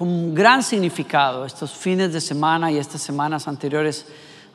con 0.00 0.34
gran 0.34 0.62
significado. 0.62 1.44
Estos 1.44 1.72
fines 1.72 2.10
de 2.10 2.22
semana 2.22 2.72
y 2.72 2.78
estas 2.78 3.02
semanas 3.02 3.46
anteriores 3.46 4.06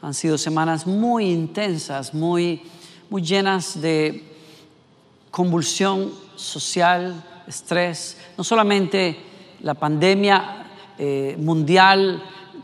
han 0.02 0.16
sido 0.16 0.40
semanas 0.40 0.88
muy 0.88 1.30
intensas, 1.30 2.16
muy, 2.16 2.64
muy 3.12 3.22
llenas 3.22 3.80
de 3.80 4.24
convulsión 5.30 6.12
social, 6.36 7.24
estrés. 7.46 8.18
No 8.36 8.44
solamente 8.44 9.20
la 9.62 9.76
pandemia 9.76 10.66
eh, 10.98 11.38
mundial 11.40 12.24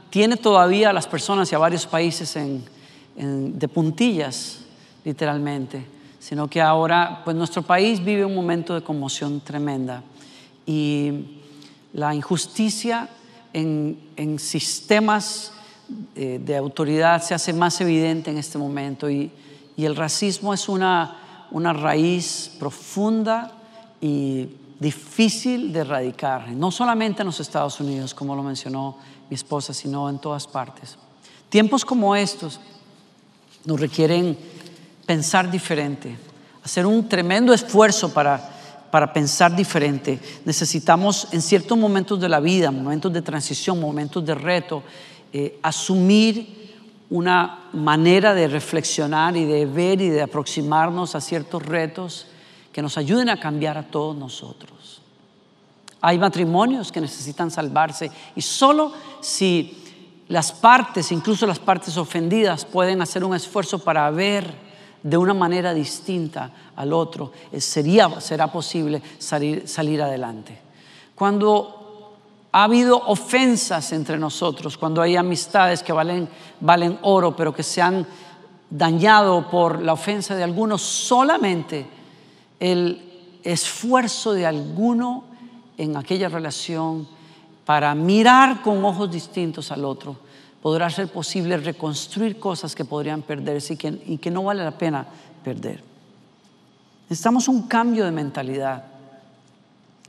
tiene 0.09 0.37
todavía 0.37 0.89
a 0.89 0.93
las 0.93 1.05
personas 1.05 1.51
y 1.51 1.55
a 1.55 1.59
varios 1.59 1.85
países 1.85 2.33
de 2.33 3.67
puntillas, 3.67 4.61
literalmente, 5.05 5.85
sino 6.17 6.47
que 6.47 6.59
ahora 6.59 7.21
pues 7.23 7.37
nuestro 7.37 7.61
país 7.61 8.03
vive 8.03 8.25
un 8.25 8.33
momento 8.33 8.73
de 8.73 8.81
conmoción 8.81 9.39
tremenda. 9.41 10.01
Y 10.65 11.40
la 11.93 12.13
injusticia 12.15 13.09
en, 13.53 14.39
sistemas 14.39 15.51
eh, 16.15 16.39
de 16.43 16.55
autoridad 16.55 17.21
se 17.21 17.33
hace 17.33 17.53
más 17.53 17.81
evidente 17.81 18.31
en 18.31 18.37
este 18.37 18.57
momento 18.57 19.09
y, 19.09 19.31
el 19.77 19.95
racismo 19.95 20.53
es 20.53 20.69
una, 20.69 21.47
una 21.49 21.73
raíz 21.73 22.51
profunda 22.59 23.51
y 23.99 24.47
difícil 24.79 25.73
de 25.73 25.79
erradicar, 25.79 26.51
no 26.51 26.69
solamente 26.69 27.23
en 27.23 27.25
los 27.25 27.39
Estados 27.39 27.79
Unidos, 27.79 28.13
como 28.13 28.35
lo 28.35 28.43
mencionó 28.43 28.97
mi 29.27 29.33
esposa, 29.33 29.73
sino 29.73 30.07
en 30.07 30.19
todas 30.19 30.45
partes. 30.45 30.99
Tiempos 31.49 31.83
como 31.83 32.15
estos 32.15 32.59
nos 33.65 33.79
requieren 33.79 34.37
pensar 35.07 35.49
diferente, 35.49 36.15
hacer 36.63 36.85
un 36.85 37.09
tremendo 37.09 37.53
esfuerzo 37.53 38.13
para 38.13 38.60
para 38.91 39.13
pensar 39.13 39.55
diferente. 39.55 40.19
Necesitamos 40.45 41.29
en 41.31 41.41
ciertos 41.41 41.77
momentos 41.77 42.19
de 42.19 42.29
la 42.29 42.39
vida, 42.39 42.69
momentos 42.69 43.11
de 43.11 43.21
transición, 43.21 43.79
momentos 43.79 44.23
de 44.25 44.35
reto, 44.35 44.83
eh, 45.33 45.57
asumir 45.63 46.61
una 47.09 47.69
manera 47.73 48.33
de 48.33 48.47
reflexionar 48.47 49.35
y 49.35 49.45
de 49.45 49.65
ver 49.65 50.01
y 50.01 50.09
de 50.09 50.21
aproximarnos 50.21 51.15
a 51.15 51.21
ciertos 51.21 51.65
retos 51.65 52.27
que 52.71 52.81
nos 52.81 52.97
ayuden 52.97 53.29
a 53.29 53.39
cambiar 53.39 53.77
a 53.77 53.83
todos 53.83 54.15
nosotros. 54.15 55.01
Hay 56.01 56.17
matrimonios 56.17 56.91
que 56.91 57.01
necesitan 57.01 57.51
salvarse 57.51 58.11
y 58.35 58.41
solo 58.41 58.93
si 59.21 59.77
las 60.27 60.51
partes, 60.51 61.11
incluso 61.11 61.45
las 61.45 61.59
partes 61.59 61.97
ofendidas, 61.97 62.65
pueden 62.65 63.01
hacer 63.01 63.23
un 63.23 63.35
esfuerzo 63.35 63.79
para 63.79 64.09
ver 64.09 64.70
de 65.03 65.17
una 65.17 65.33
manera 65.33 65.73
distinta 65.73 66.51
al 66.75 66.93
otro, 66.93 67.31
eh, 67.51 67.59
sería, 67.59 68.21
será 68.21 68.51
posible 68.51 69.01
salir, 69.17 69.67
salir 69.67 70.01
adelante. 70.01 70.57
Cuando 71.15 72.13
ha 72.51 72.63
habido 72.63 72.97
ofensas 72.97 73.91
entre 73.93 74.17
nosotros, 74.17 74.77
cuando 74.77 75.01
hay 75.01 75.15
amistades 75.15 75.83
que 75.83 75.93
valen, 75.93 76.27
valen 76.59 76.99
oro, 77.01 77.35
pero 77.35 77.53
que 77.53 77.63
se 77.63 77.81
han 77.81 78.05
dañado 78.69 79.49
por 79.49 79.81
la 79.81 79.93
ofensa 79.93 80.35
de 80.35 80.43
algunos, 80.43 80.81
solamente 80.81 81.85
el 82.59 83.39
esfuerzo 83.43 84.33
de 84.33 84.45
alguno 84.45 85.23
en 85.77 85.97
aquella 85.97 86.29
relación 86.29 87.07
para 87.65 87.95
mirar 87.95 88.61
con 88.61 88.83
ojos 88.85 89.11
distintos 89.11 89.71
al 89.71 89.85
otro 89.85 90.30
podrá 90.61 90.89
ser 90.89 91.07
posible 91.07 91.57
reconstruir 91.57 92.39
cosas 92.39 92.75
que 92.75 92.85
podrían 92.85 93.23
perderse 93.23 93.77
y 94.05 94.17
que, 94.17 94.31
no 94.31 94.43
vale 94.43 94.63
la 94.63 94.77
pena 94.77 95.05
perder. 95.43 95.83
Necesitamos 97.09 97.47
un 97.47 97.67
cambio 97.67 98.05
de 98.05 98.11
mentalidad. 98.11 98.85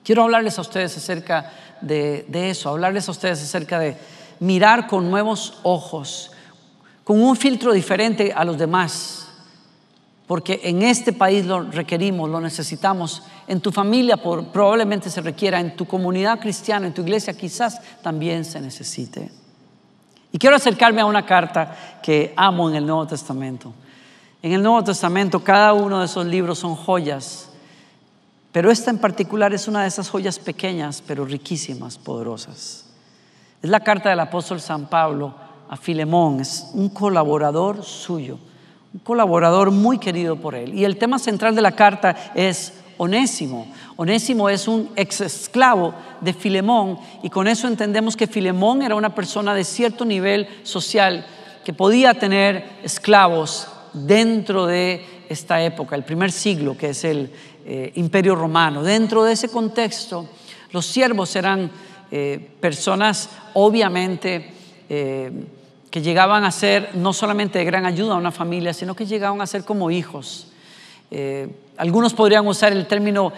Quiero 0.05 0.25
hablarles 0.25 0.59
a 0.59 0.61
ustedes 0.61 0.97
acerca 0.97 1.51
de, 1.81 2.27
eso, 2.51 2.69
hablarles 2.69 3.09
a 3.09 3.13
ustedes 3.13 3.43
acerca 3.43 3.79
de 3.79 3.97
mirar 4.41 4.87
con 4.87 5.11
nuevos 5.11 5.59
ojos, 5.63 6.33
con 7.03 7.21
un 7.21 7.35
filtro 7.35 7.73
diferente 7.73 8.33
a 8.35 8.45
los 8.45 8.59
demás, 8.59 9.29
porque 10.27 10.61
en 10.65 10.83
este 10.83 11.13
país 11.13 11.47
lo 11.47 11.63
requerimos, 11.63 12.29
lo 12.29 12.41
necesitamos, 12.41 13.23
en 13.49 13.61
tu 13.61 13.73
familia 13.73 14.17
probablemente 14.17 15.11
se 15.11 15.21
requiera, 15.21 15.61
en 15.61 15.77
tu 15.77 15.87
comunidad 15.87 16.39
cristiana, 16.41 16.87
en 16.87 16.95
tu 16.95 17.03
iglesia 17.03 17.33
quizás 17.33 17.81
también 18.03 18.45
se 18.45 18.61
necesite. 18.61 19.42
Y 20.33 20.39
quiero 20.39 20.57
acercarme 20.57 21.03
a 21.03 21.07
una 21.07 21.27
carta 21.27 22.01
que 22.03 22.33
amo 22.37 22.71
en 22.71 22.77
el 22.77 22.87
Nuevo 22.87 23.07
Testamento. 23.07 23.73
En 24.43 24.53
el 24.53 24.63
Nuevo 24.63 24.83
Testamento 24.83 25.45
cada 25.45 25.75
uno 25.75 26.01
de 26.01 26.07
esos 26.07 26.27
libros 26.27 26.59
son 26.59 26.75
joyas, 26.75 27.51
pero 28.51 28.71
esta 28.71 28.91
en 28.91 28.99
particular 28.99 29.53
es 29.53 29.69
una 29.69 29.83
de 29.83 29.89
esas 29.89 30.09
joyas 30.09 30.39
pequeñas, 30.39 31.03
pero 31.07 31.25
riquísimas, 31.27 31.99
poderosas. 31.99 32.87
Es 33.63 33.71
la 33.71 33.81
carta 33.81 34.09
del 34.09 34.21
apóstol 34.21 34.61
San 34.61 34.87
Pablo 34.87 35.35
a 35.69 35.77
Filemón, 35.77 36.41
es 36.41 36.71
un 36.75 36.89
colaborador 36.89 37.85
suyo, 37.85 38.39
un 38.93 39.01
colaborador 39.01 39.71
muy 39.71 39.99
querido 39.99 40.37
por 40.37 40.55
él. 40.55 40.75
Y 40.75 40.85
el 40.85 40.99
tema 40.99 41.19
central 41.19 41.55
de 41.55 41.63
la 41.63 41.73
carta 41.73 42.17
es 42.35 42.82
Onésimo. 43.03 43.67
Onésimo 43.97 44.49
es 44.49 44.69
un 44.69 44.89
ex 44.95 45.23
esclavo 45.23 45.93
de 46.21 46.33
Filemón 46.33 47.01
y 47.25 47.31
con 47.31 47.49
eso 47.49 47.67
entendemos 47.67 48.17
que 48.17 48.29
Filemón 48.29 48.81
era 48.81 48.95
una 48.95 49.13
persona 49.13 49.57
de 49.57 49.65
cierto 49.65 50.05
nivel 50.05 50.47
social 50.63 51.27
que 51.65 51.73
podía 51.73 52.15
tener 52.15 52.65
esclavos 52.85 53.67
dentro 53.93 54.67
de 54.67 55.05
esta 55.29 55.61
época, 55.65 55.97
el 55.97 56.05
primer 56.05 56.31
siglo, 56.31 56.77
que 56.79 56.91
es 56.91 57.03
el 57.03 57.33
eh, 57.67 57.91
imperio 57.97 58.37
romano. 58.37 58.85
Dentro 58.85 59.25
de 59.25 59.33
ese 59.33 59.49
contexto, 59.49 60.29
los 60.71 60.87
siervos 60.87 61.35
eran 61.35 61.73
eh, 62.13 62.51
personas 62.61 63.31
obviamente 63.55 64.53
eh, 64.89 65.33
que 65.91 66.03
llegaban 66.03 66.45
a 66.45 66.53
ser 66.53 66.91
no 66.95 67.13
solamente 67.13 67.59
de 67.59 67.65
gran 67.65 67.85
ayuda 67.85 68.15
a 68.15 68.19
una 68.19 68.31
familia, 68.31 68.73
sino 68.73 68.95
que 68.95 69.07
llegaban 69.07 69.41
a 69.41 69.47
ser 69.49 69.65
como 69.65 69.91
hijos. 69.91 70.52
Algunos 71.77 72.15
podrían 72.15 72.47
usar 72.47 72.73
el 72.73 72.87
término 72.87 73.33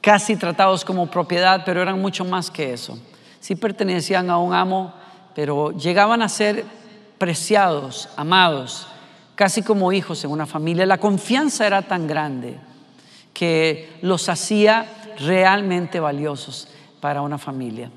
casi 0.00 0.36
tratados 0.36 0.84
como 0.84 1.10
propiedad, 1.10 1.62
pero 1.64 1.82
eran 1.82 2.00
mucho 2.00 2.24
más 2.24 2.50
que 2.50 2.72
eso. 2.72 2.98
Sí 3.40 3.56
pertenecían 3.56 4.30
a 4.30 4.38
un 4.38 4.54
amo, 4.54 4.92
pero 5.34 5.72
llegaban 5.72 6.22
a 6.22 6.28
ser 6.28 6.64
preciados, 7.18 8.08
amados, 8.16 8.86
casi 9.34 9.62
como 9.62 9.92
hijos 9.92 10.24
en 10.24 10.30
una 10.30 10.46
familia. 10.46 10.86
La 10.86 10.98
confianza 10.98 11.66
era 11.66 11.82
tan 11.82 12.06
grande 12.06 12.56
que 13.32 13.98
los 14.02 14.28
hacía 14.28 14.86
realmente 15.18 16.00
valiosos 16.00 16.68
para 17.00 17.22
una 17.22 17.38
familia. 17.38 17.90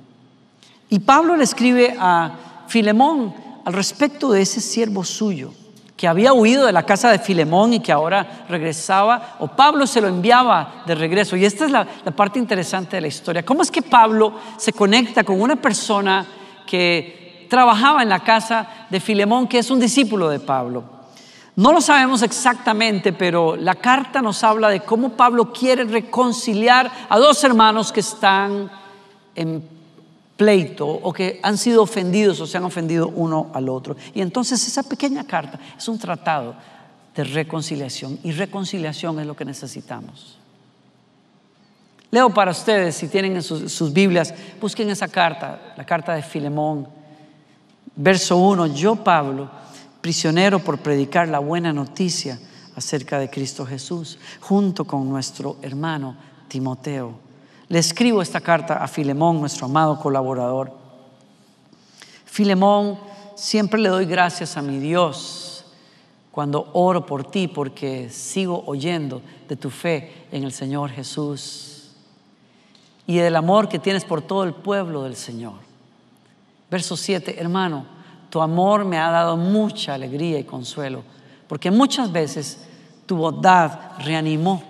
Y 0.89 0.99
Pablo 0.99 1.35
le 1.35 1.43
escribe 1.43 1.95
a 1.99 2.65
Filemón 2.67 3.33
al 3.65 3.73
respecto 3.73 4.31
de 4.31 4.41
ese 4.41 4.61
siervo 4.61 5.03
suyo 5.03 5.53
que 5.99 6.07
había 6.07 6.31
huido 6.31 6.65
de 6.65 6.71
la 6.71 6.83
casa 6.83 7.11
de 7.11 7.19
Filemón 7.19 7.73
y 7.73 7.81
que 7.81 7.91
ahora 7.91 8.45
regresaba, 8.47 9.35
o 9.39 9.49
Pablo 9.49 9.85
se 9.85 9.99
lo 9.99 10.07
enviaba 10.07 10.83
de 10.85 10.95
regreso. 10.95 11.35
Y 11.35 11.43
esta 11.43 11.65
es 11.65 11.71
la, 11.71 11.85
parte 12.15 12.39
interesante 12.39 12.95
de 12.95 13.01
la 13.01 13.09
historia. 13.09 13.43
¿Cómo 13.43 13.63
es 13.63 13.69
que 13.69 13.81
Pablo 13.81 14.31
se 14.55 14.71
conecta 14.71 15.25
con 15.25 15.41
una 15.41 15.57
persona 15.57 16.25
que 16.65 17.47
trabajaba 17.49 18.01
en 18.01 18.07
la 18.07 18.21
casa 18.21 18.85
de 18.89 19.01
Filemón, 19.01 19.49
que 19.49 19.59
es 19.59 19.69
un 19.71 19.81
discípulo 19.81 20.29
de 20.29 20.39
Pablo? 20.39 20.85
No 21.57 21.73
lo 21.73 21.81
sabemos 21.81 22.21
exactamente, 22.21 23.11
pero 23.11 23.57
la 23.57 23.75
carta 23.75 24.21
nos 24.21 24.41
habla 24.45 24.69
de 24.69 24.79
cómo 24.79 25.09
Pablo 25.17 25.51
quiere 25.51 25.83
reconciliar 25.83 26.89
a 27.09 27.19
dos 27.19 27.43
hermanos 27.43 27.91
que 27.91 27.99
están 27.99 28.71
en 29.35 29.78
pleito 30.39 30.87
o 30.87 31.11
que 31.11 31.37
han 31.43 31.57
sido 31.57 31.83
ofendidos 31.83 32.39
o 32.39 32.47
se 32.47 32.55
han 32.55 32.63
ofendido 32.63 33.09
uno 33.09 33.51
al 33.53 33.67
otro. 33.67 33.97
Y 34.13 34.21
entonces 34.21 34.65
esa 34.65 34.83
pequeña 34.83 35.27
carta 35.27 35.59
es 35.77 35.85
un 35.89 35.99
tratado 35.99 36.55
de 37.13 37.25
reconciliación 37.25 38.17
y 38.23 38.31
reconciliación 38.31 39.19
es 39.19 39.27
lo 39.27 39.35
que 39.35 39.43
necesitamos. 39.43 40.37
Leo 42.09 42.33
para 42.33 42.51
ustedes, 42.51 42.95
si 42.95 43.09
tienen 43.09 43.35
en 43.35 43.43
sus, 43.43 43.69
sus 43.69 43.91
Biblias, 43.91 44.33
busquen 44.61 44.89
esa 44.89 45.09
carta, 45.09 45.73
la 45.75 45.85
carta 45.85 46.13
de 46.15 46.23
Filemón, 46.23 46.87
verso 47.97 48.37
1, 48.37 48.67
yo 48.67 48.95
Pablo, 48.95 49.51
prisionero 49.99 50.59
por 50.59 50.77
predicar 50.79 51.27
la 51.27 51.39
buena 51.39 51.73
noticia 51.73 52.39
acerca 52.77 53.19
de 53.19 53.29
Cristo 53.29 53.65
Jesús, 53.65 54.17
junto 54.39 54.85
con 54.85 55.09
nuestro 55.09 55.57
hermano 55.61 56.15
Timoteo 56.47 57.28
le 57.69 57.77
escribo 57.77 58.21
esta 58.21 58.41
carta 58.41 58.83
a 58.83 58.87
Filemón, 58.87 59.39
nuestro 59.39 59.67
amado 59.67 59.99
colaborador. 59.99 60.71
Filemón, 62.25 62.97
siempre 63.35 63.79
le 63.79 63.89
doy 63.89 64.05
gracias 64.05 64.57
a 64.57 64.61
mi 64.63 64.79
Dios 64.79 65.65
cuando 66.31 66.69
oro 66.73 67.05
por 67.05 67.29
ti 67.29 67.47
porque 67.47 68.09
sigo 68.09 68.63
oyendo 68.65 69.21
de 69.47 69.55
tu 69.55 69.69
fe 69.69 70.25
en 70.31 70.43
el 70.43 70.51
Señor 70.51 70.89
Jesús 70.89 71.91
y 73.05 73.17
del 73.17 73.35
amor 73.35 73.69
que 73.69 73.77
tienes 73.77 74.03
por 74.03 74.23
todo 74.23 74.43
el 74.43 74.53
pueblo 74.53 75.03
del 75.03 75.15
Señor. 75.15 75.55
Verso 76.71 76.97
7, 76.97 77.39
hermano, 77.39 77.85
tu 78.31 78.41
amor 78.41 78.83
me 78.83 78.97
ha 78.97 79.11
dado 79.11 79.37
mucha 79.37 79.93
alegría 79.93 80.39
y 80.39 80.43
consuelo, 80.43 81.03
porque 81.47 81.69
muchas 81.69 82.11
veces 82.11 82.65
tu 83.05 83.15
bondad 83.15 83.97
reanimó 83.99 84.63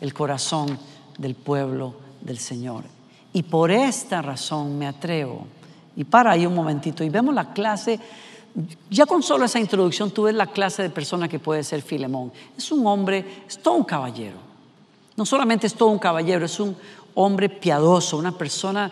el 0.00 0.14
corazón 0.14 0.78
del 1.18 1.34
pueblo 1.34 2.03
del 2.24 2.38
Señor. 2.38 2.84
Y 3.32 3.42
por 3.42 3.70
esta 3.70 4.22
razón 4.22 4.78
me 4.78 4.86
atrevo. 4.86 5.46
Y 5.96 6.04
para 6.04 6.32
ahí 6.32 6.46
un 6.46 6.54
momentito 6.54 7.04
y 7.04 7.10
vemos 7.10 7.34
la 7.34 7.52
clase. 7.52 8.00
Ya 8.90 9.06
con 9.06 9.22
solo 9.22 9.44
esa 9.44 9.60
introducción 9.60 10.10
tú 10.10 10.24
ves 10.24 10.34
la 10.34 10.46
clase 10.46 10.82
de 10.82 10.90
persona 10.90 11.28
que 11.28 11.38
puede 11.38 11.62
ser 11.62 11.82
Filemón. 11.82 12.32
Es 12.56 12.72
un 12.72 12.86
hombre, 12.86 13.44
es 13.46 13.58
todo 13.58 13.74
un 13.74 13.84
caballero. 13.84 14.38
No 15.16 15.24
solamente 15.26 15.66
es 15.66 15.74
todo 15.74 15.90
un 15.90 15.98
caballero, 15.98 16.44
es 16.44 16.58
un 16.58 16.76
hombre 17.14 17.48
piadoso, 17.48 18.16
una 18.16 18.36
persona 18.36 18.90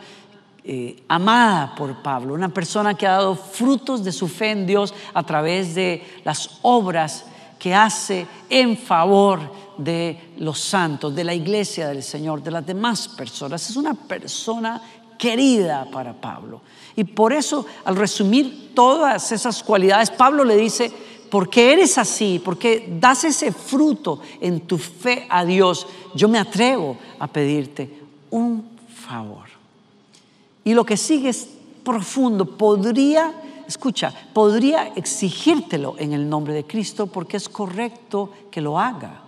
eh, 0.65 1.03
amada 1.09 1.75
por 1.75 2.03
Pablo, 2.03 2.35
una 2.35 2.49
persona 2.49 2.95
que 2.95 3.07
ha 3.07 3.13
dado 3.13 3.35
frutos 3.35 4.05
de 4.05 4.13
su 4.13 4.29
fe 4.29 4.51
en 4.51 4.67
Dios 4.67 4.95
a 5.13 5.25
través 5.25 5.75
de 5.75 6.05
las 6.25 6.59
obras 6.63 7.25
que 7.63 7.73
hace 7.73 8.27
en 8.51 8.77
favor 8.77 9.39
de 9.79 10.33
los 10.39 10.59
santos, 10.59 11.15
de 11.15 11.23
la 11.23 11.33
iglesia 11.33 11.87
del 11.87 12.03
Señor, 12.03 12.43
de 12.43 12.51
las 12.51 12.67
demás 12.67 13.07
personas. 13.07 13.71
Es 13.71 13.77
una 13.77 13.95
persona 13.95 14.83
querida 15.17 15.89
para 15.93 16.13
Pablo. 16.13 16.61
Y 16.97 17.05
por 17.05 17.33
eso, 17.33 17.65
al 17.85 17.95
resumir 17.95 18.75
todas 18.75 19.31
esas 19.31 19.63
cualidades, 19.63 20.11
Pablo 20.11 20.43
le 20.43 20.57
dice, 20.57 20.93
porque 21.31 21.73
eres 21.73 21.99
así, 21.99 22.43
porque 22.45 22.97
das 22.99 23.23
ese 23.23 23.53
fruto 23.53 24.21
en 24.41 24.63
tu 24.63 24.77
fe 24.77 25.29
a 25.31 25.45
Dios, 25.45 25.87
yo 26.17 26.29
me 26.29 26.41
atrevo 26.41 26.97
a 27.21 27.29
pedirte 27.29 27.97
un 28.31 28.71
favor. 28.93 29.47
Y 30.65 30.75
lo 30.75 30.85
que 30.85 30.97
sigue 30.97 31.29
es 31.29 31.49
profundo. 31.85 32.45
Podría, 32.45 33.33
escucha, 33.67 34.13
podría 34.33 34.93
exigírtelo 34.97 35.95
en 35.99 36.13
el 36.13 36.29
nombre 36.29 36.55
de 36.55 36.65
Cristo 36.65 37.07
porque 37.07 37.37
es 37.37 37.49
correcto 37.49 38.31
que 38.51 38.61
lo 38.61 38.79
haga. 38.79 39.23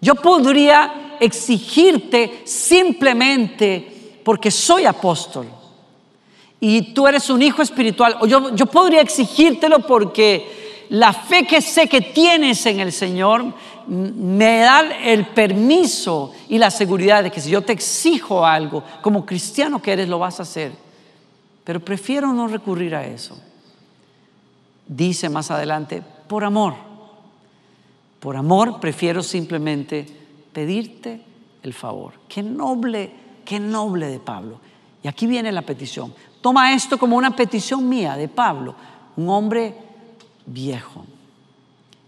Yo 0.00 0.14
podría 0.14 1.16
exigirte 1.20 2.42
simplemente 2.44 4.20
porque 4.24 4.50
soy 4.50 4.84
apóstol 4.84 5.46
y 6.60 6.92
tú 6.94 7.06
eres 7.06 7.30
un 7.30 7.42
hijo 7.42 7.62
espiritual. 7.62 8.16
Yo, 8.26 8.54
yo 8.54 8.66
podría 8.66 9.00
exigírtelo 9.00 9.80
porque 9.80 10.86
la 10.90 11.12
fe 11.12 11.46
que 11.46 11.60
sé 11.60 11.88
que 11.88 12.00
tienes 12.00 12.64
en 12.66 12.80
el 12.80 12.92
Señor 12.92 13.44
me 13.88 14.58
da 14.58 14.80
el 15.02 15.26
permiso 15.26 16.32
y 16.48 16.58
la 16.58 16.70
seguridad 16.70 17.22
de 17.22 17.30
que 17.30 17.40
si 17.40 17.50
yo 17.50 17.62
te 17.62 17.72
exijo 17.72 18.44
algo, 18.44 18.82
como 19.02 19.24
cristiano 19.24 19.80
que 19.80 19.92
eres, 19.92 20.08
lo 20.08 20.18
vas 20.18 20.40
a 20.40 20.42
hacer. 20.42 20.87
Pero 21.68 21.80
prefiero 21.80 22.32
no 22.32 22.48
recurrir 22.48 22.94
a 22.94 23.06
eso. 23.06 23.38
Dice 24.86 25.28
más 25.28 25.50
adelante, 25.50 26.02
por 26.26 26.42
amor. 26.42 26.72
Por 28.20 28.38
amor 28.38 28.80
prefiero 28.80 29.22
simplemente 29.22 30.06
pedirte 30.50 31.20
el 31.62 31.74
favor. 31.74 32.14
Qué 32.26 32.42
noble, 32.42 33.12
qué 33.44 33.60
noble 33.60 34.06
de 34.06 34.18
Pablo. 34.18 34.58
Y 35.02 35.08
aquí 35.08 35.26
viene 35.26 35.52
la 35.52 35.60
petición. 35.60 36.14
Toma 36.40 36.72
esto 36.72 36.96
como 36.96 37.18
una 37.18 37.36
petición 37.36 37.86
mía 37.86 38.16
de 38.16 38.28
Pablo, 38.28 38.74
un 39.18 39.28
hombre 39.28 39.74
viejo. 40.46 41.04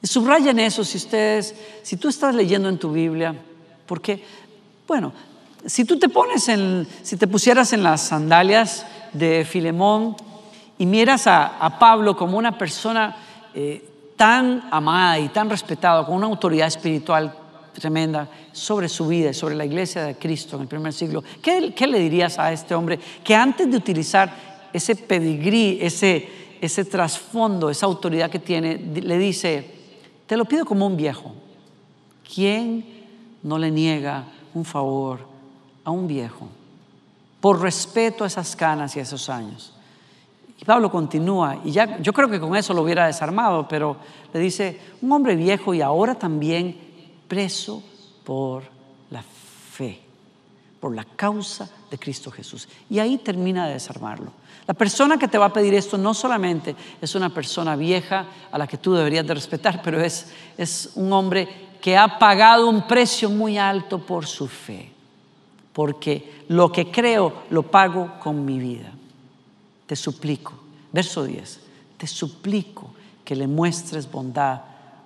Subrayen 0.02 0.58
eso 0.58 0.84
si 0.84 0.96
ustedes, 0.96 1.54
si 1.82 1.98
tú 1.98 2.08
estás 2.08 2.34
leyendo 2.34 2.70
en 2.70 2.78
tu 2.78 2.92
Biblia, 2.92 3.34
porque, 3.84 4.24
bueno, 4.88 5.12
si 5.66 5.84
tú 5.84 5.98
te 5.98 6.08
pones 6.08 6.48
en, 6.48 6.88
si 7.02 7.18
te 7.18 7.26
pusieras 7.26 7.74
en 7.74 7.82
las 7.82 8.00
sandalias 8.00 8.86
de 9.12 9.44
Filemón 9.44 10.16
y 10.78 10.86
miras 10.86 11.26
a, 11.26 11.76
Pablo 11.78 12.16
como 12.16 12.38
una 12.38 12.56
persona 12.56 13.16
eh, 13.54 13.84
tan 14.16 14.68
amada 14.70 15.18
y 15.18 15.28
tan 15.28 15.50
respetada, 15.50 16.04
con 16.06 16.16
una 16.16 16.26
autoridad 16.26 16.68
espiritual 16.68 17.34
tremenda 17.72 18.28
sobre 18.52 18.88
su 18.88 19.06
vida 19.06 19.30
y 19.30 19.34
sobre 19.34 19.54
la 19.54 19.64
iglesia 19.64 20.04
de 20.04 20.16
Cristo 20.16 20.56
en 20.56 20.62
el 20.62 20.68
primer 20.68 20.92
siglo, 20.92 21.22
¿qué, 21.42 21.72
qué 21.74 21.86
le 21.86 21.98
dirías 21.98 22.38
a 22.38 22.52
este 22.52 22.74
hombre 22.74 22.98
que 23.22 23.34
antes 23.34 23.70
de 23.70 23.76
utilizar 23.76 24.32
ese 24.72 24.96
pedigrí, 24.96 25.78
ese, 25.80 26.28
ese 26.60 26.84
trasfondo, 26.84 27.70
esa 27.70 27.86
autoridad 27.86 28.30
que 28.30 28.38
tiene, 28.38 28.76
le 28.76 29.18
dice, 29.18 29.64
te 30.26 30.36
lo 30.36 30.44
pido 30.44 30.64
como 30.64 30.86
un 30.86 30.96
viejo. 30.96 31.32
¿Quién 32.34 32.84
no 33.42 33.58
le 33.58 33.70
niega 33.70 34.24
un 34.54 34.64
favor 34.64 35.20
a 35.84 35.90
un 35.90 36.06
viejo? 36.06 36.48
Por 37.40 37.60
respeto 37.60 38.24
a 38.24 38.26
esas 38.26 38.54
canas 38.54 38.94
y 38.96 39.00
a 39.00 39.02
esos 39.02 39.28
años. 39.28 39.72
Y 40.60 40.64
Pablo 40.64 40.90
continúa, 40.90 41.58
y 41.64 41.70
ya 41.70 41.98
yo 42.00 42.12
creo 42.12 42.28
que 42.28 42.38
con 42.38 42.54
eso 42.54 42.74
lo 42.74 42.82
hubiera 42.82 43.06
desarmado, 43.06 43.66
pero 43.66 43.96
le 44.32 44.40
dice, 44.40 44.78
un 45.00 45.10
hombre 45.10 45.34
viejo 45.34 45.72
y 45.72 45.80
ahora 45.80 46.14
también 46.14 46.76
preso 47.26 47.82
por 48.24 48.64
la 49.10 49.22
fe, 49.22 50.00
por 50.78 50.94
la 50.94 51.04
causa 51.04 51.70
de 51.90 51.98
Cristo 51.98 52.30
Jesús. 52.30 52.68
Y 52.90 52.98
ahí 52.98 53.16
termina 53.16 53.66
de 53.66 53.72
desarmarlo. 53.72 54.32
La 54.66 54.74
persona 54.74 55.16
que 55.16 55.28
te 55.28 55.38
va 55.38 55.46
a 55.46 55.52
pedir 55.52 55.72
esto 55.74 55.96
no 55.96 56.12
solamente 56.12 56.76
es 57.00 57.14
una 57.14 57.30
persona 57.30 57.74
vieja 57.74 58.26
a 58.52 58.58
la 58.58 58.66
que 58.66 58.76
tú 58.76 58.92
deberías 58.92 59.26
de 59.26 59.34
respetar, 59.34 59.80
pero 59.82 60.00
es, 60.00 60.30
es 60.58 60.92
un 60.94 61.12
hombre 61.12 61.70
que 61.80 61.96
ha 61.96 62.18
pagado 62.18 62.68
un 62.68 62.86
precio 62.86 63.30
muy 63.30 63.56
alto 63.56 63.98
por 63.98 64.26
su 64.26 64.46
fe. 64.46 64.92
Porque 65.72 66.44
lo 66.48 66.70
que 66.70 66.90
creo 66.90 67.44
lo 67.50 67.62
pago 67.62 68.18
con 68.20 68.44
mi 68.44 68.58
vida. 68.58 68.92
Te 69.86 69.96
suplico, 69.96 70.52
verso 70.92 71.24
10, 71.24 71.60
te 71.96 72.06
suplico 72.06 72.90
que 73.24 73.36
le 73.36 73.46
muestres 73.46 74.10
bondad 74.10 74.62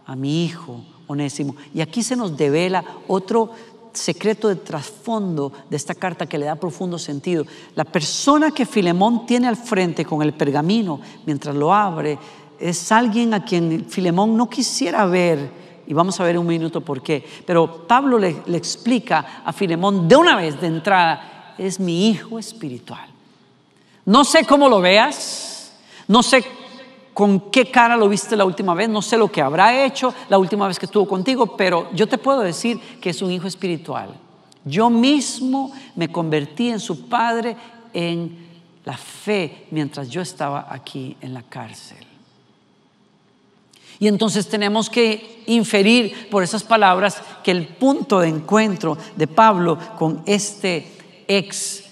a 0.07 0.17
mi 0.17 0.45
hijo 0.45 0.81
Onésimo. 1.07 1.55
Y 1.75 1.81
aquí 1.81 2.03
se 2.03 2.17
nos 2.17 2.37
devela 2.37 2.85
otro 3.09 3.51
secreto 3.93 4.49
de 4.49 4.57
trasfondo 4.57 5.53
de 5.71 5.77
esta 5.77 5.95
carta 5.95 6.27
que 6.27 6.39
le 6.39 6.47
da 6.47 6.57
profundo 6.57 6.99
sentido. 6.99 7.47
La 7.75 7.85
persona 7.85 8.51
que 8.51 8.67
Filemón 8.67 9.27
tiene 9.27 9.49
al 9.49 9.57
frente 9.57 10.05
con 10.05 10.23
el 10.23 10.33
pergamino 10.33 11.01
mientras 11.27 11.55
lo 11.55 11.73
abre 11.73 12.19
es 12.59 12.93
alguien 12.93 13.35
a 13.35 13.45
quien 13.45 13.87
Filemón 13.89 14.37
no 14.37 14.49
quisiera 14.49 15.07
ver. 15.07 15.64
Y 15.87 15.95
vamos 15.95 16.19
a 16.21 16.25
ver 16.25 16.39
un 16.39 16.47
minuto 16.47 16.81
por 16.81 17.03
qué. 17.03 17.25
Pero 17.47 17.87
Pablo 17.87 18.19
le, 18.19 18.43
le 18.47 18.57
explica 18.57 19.43
a 19.45 19.53
Filemón 19.53 20.09
de 20.09 20.17
una 20.17 20.37
vez, 20.37 20.61
de 20.61 20.67
entrada, 20.67 21.55
es 21.59 21.79
mi 21.81 22.09
hijo 22.09 22.39
espiritual. 22.39 23.09
No 24.07 24.25
sé 24.25 24.45
cómo 24.45 24.69
lo 24.69 24.81
veas, 24.81 25.73
no 26.09 26.23
sé 26.23 26.45
con 27.15 27.51
qué 27.51 27.71
cara 27.71 27.97
lo 27.97 28.09
viste 28.09 28.37
la 28.37 28.45
última 28.45 28.75
vez, 28.75 28.89
no 28.89 29.01
sé 29.01 29.17
lo 29.17 29.31
que 29.31 29.41
habrá 29.41 29.85
hecho 29.85 30.13
la 30.29 30.37
última 30.37 30.67
vez 30.67 30.79
que 30.79 30.87
estuvo 30.87 31.07
contigo, 31.07 31.57
pero 31.57 31.89
yo 31.95 32.09
te 32.09 32.19
puedo 32.19 32.41
decir 32.41 32.79
que 33.01 33.11
es 33.11 33.23
un 33.23 33.31
hijo 33.31 33.47
espiritual. 33.47 34.11
Yo 34.65 34.91
mismo 34.91 35.73
me 35.95 36.11
convertí 36.11 36.71
en 36.71 36.81
su 36.81 37.09
padre 37.09 37.57
en 37.93 38.45
la 38.85 38.97
fe 38.97 39.67
mientras 39.71 40.09
yo 40.11 40.21
estaba 40.21 40.67
aquí 40.69 41.17
en 41.21 41.33
la 41.33 41.43
cárcel. 41.43 42.14
Y 44.05 44.09
entonces 44.09 44.49
tenemos 44.49 44.91
que 44.91 45.43
inferir 45.47 46.29
por 46.29 46.43
esas 46.43 46.63
palabras 46.63 47.23
que 47.43 47.51
el 47.51 47.67
punto 47.67 48.21
de 48.21 48.29
encuentro 48.29 48.99
de 49.17 49.27
Pablo 49.27 49.79
con 49.97 50.23
este 50.27 50.93
ex 51.27 51.85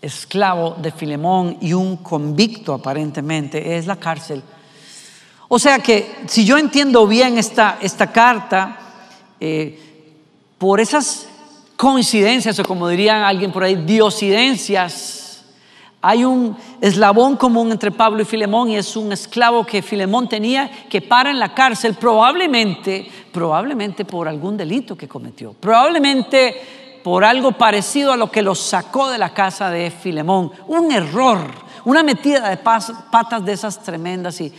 esclavo 0.00 0.74
de 0.80 0.90
Filemón 0.90 1.58
y 1.60 1.74
un 1.74 1.98
convicto 1.98 2.72
aparentemente, 2.72 3.76
es 3.76 3.84
la 3.86 3.96
cárcel. 3.96 4.42
O 5.48 5.58
sea 5.58 5.80
que 5.80 6.14
si 6.28 6.46
yo 6.46 6.56
entiendo 6.56 7.06
bien 7.06 7.36
esta, 7.36 7.76
esta 7.82 8.10
carta, 8.10 8.78
eh, 9.38 9.78
por 10.56 10.80
esas 10.80 11.26
coincidencias, 11.76 12.58
o 12.58 12.64
como 12.64 12.88
dirían 12.88 13.22
alguien 13.22 13.52
por 13.52 13.64
ahí, 13.64 13.74
diosidencias, 13.74 15.23
hay 16.06 16.22
un 16.22 16.54
eslabón 16.82 17.34
común 17.36 17.72
entre 17.72 17.90
Pablo 17.90 18.20
y 18.20 18.26
Filemón 18.26 18.68
y 18.68 18.76
es 18.76 18.94
un 18.94 19.10
esclavo 19.10 19.64
que 19.64 19.80
Filemón 19.80 20.28
tenía 20.28 20.70
que 20.90 21.00
para 21.00 21.30
en 21.30 21.38
la 21.38 21.54
cárcel 21.54 21.94
probablemente, 21.94 23.08
probablemente 23.32 24.04
por 24.04 24.28
algún 24.28 24.54
delito 24.54 24.96
que 24.96 25.08
cometió, 25.08 25.54
probablemente 25.54 27.00
por 27.02 27.24
algo 27.24 27.52
parecido 27.52 28.12
a 28.12 28.18
lo 28.18 28.30
que 28.30 28.42
lo 28.42 28.54
sacó 28.54 29.08
de 29.08 29.16
la 29.16 29.32
casa 29.32 29.70
de 29.70 29.90
Filemón. 29.90 30.52
Un 30.66 30.92
error, 30.92 31.38
una 31.86 32.02
metida 32.02 32.50
de 32.50 32.58
patas 32.58 33.42
de 33.42 33.52
esas 33.54 33.82
tremendas 33.82 34.38
y 34.42 34.52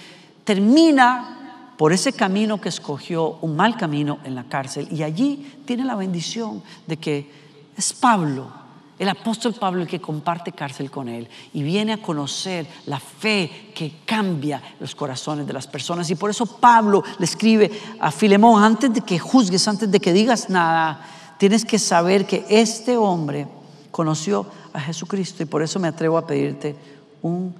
termina 0.44 1.74
por 1.78 1.94
ese 1.94 2.12
camino 2.14 2.60
que 2.60 2.70
escogió, 2.70 3.38
un 3.42 3.56
mal 3.56 3.78
camino 3.78 4.18
en 4.24 4.34
la 4.34 4.46
cárcel. 4.46 4.88
Y 4.92 5.04
allí 5.04 5.58
tiene 5.66 5.86
la 5.86 5.94
bendición 5.94 6.64
de 6.88 6.98
que 6.98 7.30
es 7.78 7.94
Pablo 7.94 8.65
el 8.98 9.10
apóstol 9.10 9.54
Pablo 9.54 9.82
el 9.82 9.88
que 9.88 10.00
comparte 10.00 10.54
cárcel 10.54 10.90
con 10.90 11.10
él 11.10 11.28
y 11.54 11.64
viene 11.64 11.94
a 11.94 12.02
conocer 12.02 12.66
la 12.86 13.00
fe 13.00 13.72
que 13.76 14.00
cambia 14.06 14.62
los 14.80 14.96
corazones 14.96 15.46
de 15.46 15.54
las 15.54 15.68
personas. 15.68 16.10
Y 16.10 16.16
por 16.16 16.30
eso 16.30 16.46
Pablo 16.46 17.04
le 17.20 17.26
escribe 17.26 17.72
a 18.00 18.10
Filemón, 18.12 18.64
antes 18.64 18.94
de 18.94 19.02
que 19.02 19.20
juzgues, 19.20 19.68
antes 19.68 19.92
de 19.92 20.00
que 20.00 20.14
digas 20.14 20.50
nada, 20.50 21.06
tienes 21.38 21.66
que 21.66 21.78
saber 21.78 22.26
que 22.26 22.46
este 22.50 22.96
hombre 22.96 23.48
conoció 23.92 24.46
a 24.72 24.80
Jesucristo 24.80 25.44
y 25.44 25.46
por 25.46 25.62
eso 25.62 25.80
me 25.80 25.90
atrevo 25.90 26.18
a 26.18 26.26
pedirte 26.26 26.76
un 27.22 27.54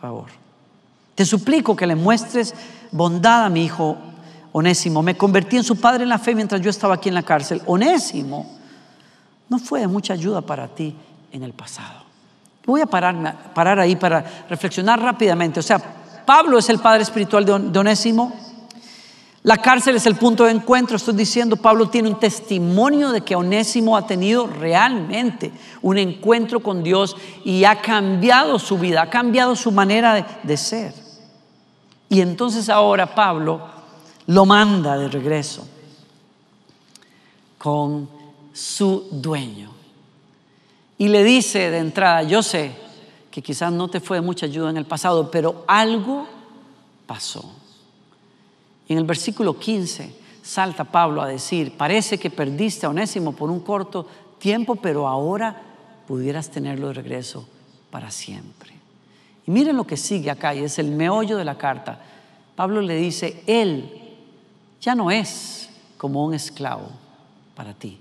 favor. 0.00 0.26
Te 1.14 1.24
suplico 1.24 1.76
que 1.76 1.86
le 1.86 1.94
muestres 1.94 2.54
bondad 2.90 3.44
a 3.44 3.48
mi 3.48 3.64
hijo 3.64 3.96
Onésimo. 4.52 5.02
Me 5.02 5.16
convertí 5.16 5.56
en 5.56 5.64
su 5.64 5.76
padre 5.76 6.02
en 6.02 6.08
la 6.08 6.18
fe 6.18 6.34
mientras 6.34 6.60
yo 6.60 6.70
estaba 6.70 6.94
aquí 6.94 7.08
en 7.08 7.14
la 7.14 7.22
cárcel. 7.22 7.62
Onésimo 7.66 8.59
no 9.50 9.58
fue 9.58 9.80
de 9.80 9.88
mucha 9.88 10.14
ayuda 10.14 10.40
para 10.40 10.68
ti 10.68 10.94
en 11.32 11.42
el 11.42 11.52
pasado. 11.52 12.04
Voy 12.64 12.80
a 12.80 12.86
parar, 12.86 13.52
parar 13.52 13.80
ahí 13.80 13.96
para 13.96 14.44
reflexionar 14.48 15.02
rápidamente. 15.02 15.58
O 15.60 15.62
sea, 15.62 15.78
Pablo 16.24 16.56
es 16.56 16.68
el 16.68 16.78
padre 16.78 17.02
espiritual 17.02 17.44
de 17.44 17.78
Onésimo. 17.78 18.32
La 19.42 19.56
cárcel 19.56 19.96
es 19.96 20.06
el 20.06 20.14
punto 20.14 20.44
de 20.44 20.52
encuentro. 20.52 20.96
Estoy 20.96 21.14
diciendo, 21.14 21.56
Pablo 21.56 21.88
tiene 21.88 22.10
un 22.10 22.20
testimonio 22.20 23.10
de 23.10 23.22
que 23.22 23.34
Onésimo 23.34 23.96
ha 23.96 24.06
tenido 24.06 24.46
realmente 24.46 25.50
un 25.82 25.98
encuentro 25.98 26.60
con 26.60 26.84
Dios 26.84 27.16
y 27.44 27.64
ha 27.64 27.80
cambiado 27.80 28.58
su 28.58 28.78
vida, 28.78 29.02
ha 29.02 29.10
cambiado 29.10 29.56
su 29.56 29.72
manera 29.72 30.14
de, 30.14 30.24
de 30.44 30.56
ser. 30.56 30.94
Y 32.08 32.20
entonces 32.20 32.68
ahora 32.68 33.14
Pablo 33.14 33.62
lo 34.26 34.46
manda 34.46 34.96
de 34.96 35.08
regreso 35.08 35.66
con 37.58 38.19
su 38.60 39.08
dueño. 39.10 39.70
Y 40.98 41.08
le 41.08 41.24
dice 41.24 41.70
de 41.70 41.78
entrada, 41.78 42.22
yo 42.22 42.42
sé 42.42 42.72
que 43.30 43.40
quizás 43.40 43.72
no 43.72 43.88
te 43.88 44.00
fue 44.00 44.18
de 44.18 44.20
mucha 44.20 44.44
ayuda 44.44 44.68
en 44.68 44.76
el 44.76 44.84
pasado, 44.84 45.30
pero 45.30 45.64
algo 45.66 46.26
pasó. 47.06 47.50
En 48.86 48.98
el 48.98 49.04
versículo 49.04 49.58
15 49.58 50.14
salta 50.42 50.84
Pablo 50.84 51.22
a 51.22 51.28
decir, 51.28 51.74
parece 51.76 52.18
que 52.18 52.28
perdiste 52.28 52.84
a 52.84 52.90
Onésimo 52.90 53.32
por 53.32 53.50
un 53.50 53.60
corto 53.60 54.06
tiempo, 54.38 54.76
pero 54.76 55.08
ahora 55.08 55.62
pudieras 56.06 56.50
tenerlo 56.50 56.88
de 56.88 56.94
regreso 56.94 57.48
para 57.90 58.10
siempre. 58.10 58.72
Y 59.46 59.50
miren 59.50 59.76
lo 59.76 59.86
que 59.86 59.96
sigue 59.96 60.30
acá, 60.30 60.54
y 60.54 60.64
es 60.64 60.78
el 60.78 60.90
meollo 60.90 61.38
de 61.38 61.46
la 61.46 61.56
carta. 61.56 61.98
Pablo 62.56 62.82
le 62.82 62.96
dice, 62.96 63.42
él 63.46 63.90
ya 64.82 64.94
no 64.94 65.10
es 65.10 65.70
como 65.96 66.26
un 66.26 66.34
esclavo 66.34 66.90
para 67.54 67.72
ti 67.72 67.98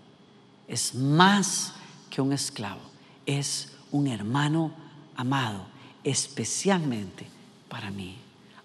es 0.69 0.95
más 0.95 1.73
que 2.09 2.21
un 2.21 2.31
esclavo, 2.31 2.79
es 3.25 3.73
un 3.91 4.07
hermano 4.07 4.71
amado, 5.15 5.65
especialmente 6.03 7.27
para 7.67 7.91
mí. 7.91 8.17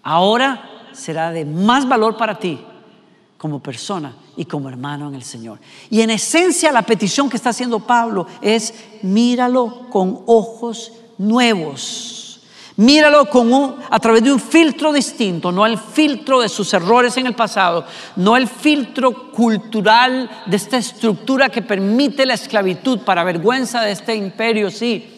Ahora 0.03 0.87
será 0.93 1.31
de 1.31 1.43
más 1.43 1.87
valor 1.87 2.15
para 2.15 2.39
ti 2.39 2.59
como 3.37 3.59
persona 3.59 4.15
y 4.37 4.45
como 4.45 4.69
hermano 4.69 5.09
en 5.09 5.15
el 5.15 5.23
Señor. 5.23 5.59
Y 5.89 6.01
en 6.01 6.11
esencia 6.11 6.71
la 6.71 6.83
petición 6.83 7.29
que 7.29 7.37
está 7.37 7.49
haciendo 7.49 7.79
Pablo 7.79 8.27
es 8.41 8.73
míralo 9.01 9.89
con 9.89 10.23
ojos 10.27 10.93
nuevos 11.17 12.24
Míralo 12.77 13.29
con 13.29 13.77
a 13.89 13.99
través 13.99 14.21
de 14.21 14.33
un 14.33 14.39
filtro 14.39 14.91
distinto, 14.91 15.49
no 15.49 15.65
el 15.65 15.77
filtro 15.77 16.41
de 16.41 16.49
sus 16.49 16.73
errores 16.73 17.15
en 17.15 17.25
el 17.25 17.33
pasado, 17.33 17.85
no 18.17 18.35
el 18.35 18.49
filtro 18.49 19.31
cultural 19.31 20.29
de 20.45 20.57
esta 20.57 20.77
estructura 20.77 21.47
que 21.47 21.61
permite 21.61 22.25
la 22.25 22.33
esclavitud 22.33 22.99
para 22.99 23.23
vergüenza 23.23 23.81
de 23.81 23.93
este 23.93 24.15
imperio, 24.15 24.69
sí. 24.69 25.11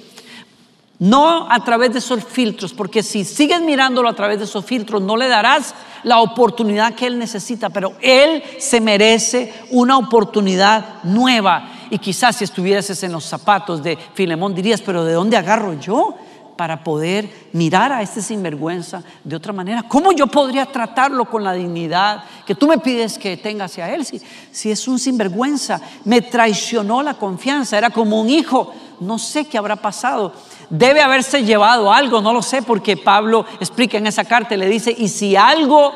No 0.99 1.51
a 1.51 1.63
través 1.63 1.93
de 1.93 1.99
esos 1.99 2.23
filtros, 2.23 2.73
porque 2.73 3.01
si 3.01 3.23
sigues 3.23 3.61
mirándolo 3.61 4.09
a 4.09 4.15
través 4.15 4.37
de 4.37 4.45
esos 4.45 4.63
filtros, 4.63 5.01
no 5.01 5.17
le 5.17 5.27
darás 5.27 5.73
la 6.03 6.19
oportunidad 6.19 6.93
que 6.93 7.07
él 7.07 7.17
necesita, 7.17 7.69
pero 7.69 7.93
él 8.01 8.43
se 8.59 8.81
merece 8.81 9.53
una 9.71 9.97
oportunidad 9.97 11.03
nueva. 11.03 11.71
Y 11.89 11.97
quizás 11.97 12.35
si 12.35 12.43
estuvieses 12.43 13.01
en 13.01 13.11
los 13.11 13.25
zapatos 13.25 13.81
de 13.81 13.97
Filemón 14.13 14.53
dirías, 14.53 14.81
pero 14.81 15.03
¿de 15.03 15.13
dónde 15.13 15.37
agarro 15.37 15.73
yo? 15.79 16.15
Para 16.57 16.83
poder 16.83 17.29
mirar 17.53 17.93
a 17.93 18.01
este 18.01 18.21
sinvergüenza 18.21 19.03
de 19.23 19.35
otra 19.35 19.53
manera? 19.53 19.83
¿Cómo 19.83 20.11
yo 20.11 20.27
podría 20.27 20.65
tratarlo 20.65 21.25
con 21.25 21.43
la 21.43 21.53
dignidad 21.53 22.23
que 22.45 22.55
tú 22.55 22.67
me 22.67 22.79
pides 22.79 23.17
que 23.17 23.37
tenga 23.37 23.65
hacia 23.65 23.93
él? 23.93 24.03
Si, 24.03 24.21
si 24.51 24.71
es 24.71 24.87
un 24.87 24.99
sinvergüenza, 24.99 25.79
me 26.03 26.21
traicionó 26.21 27.03
la 27.03 27.13
confianza, 27.13 27.77
era 27.77 27.91
como 27.91 28.19
un 28.19 28.29
hijo, 28.29 28.73
no 28.99 29.19
sé 29.19 29.45
qué 29.45 29.57
habrá 29.57 29.75
pasado. 29.75 30.33
Debe 30.69 31.01
haberse 31.01 31.45
llevado 31.45 31.93
algo, 31.93 32.19
no 32.19 32.33
lo 32.33 32.41
sé, 32.41 32.61
porque 32.61 32.97
Pablo 32.97 33.45
explica 33.59 33.97
en 33.97 34.07
esa 34.07 34.25
carta, 34.25 34.57
le 34.57 34.67
dice, 34.67 34.93
y 34.97 35.07
si 35.07 35.35
algo, 35.35 35.93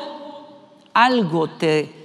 algo 0.94 1.50
te 1.50 2.01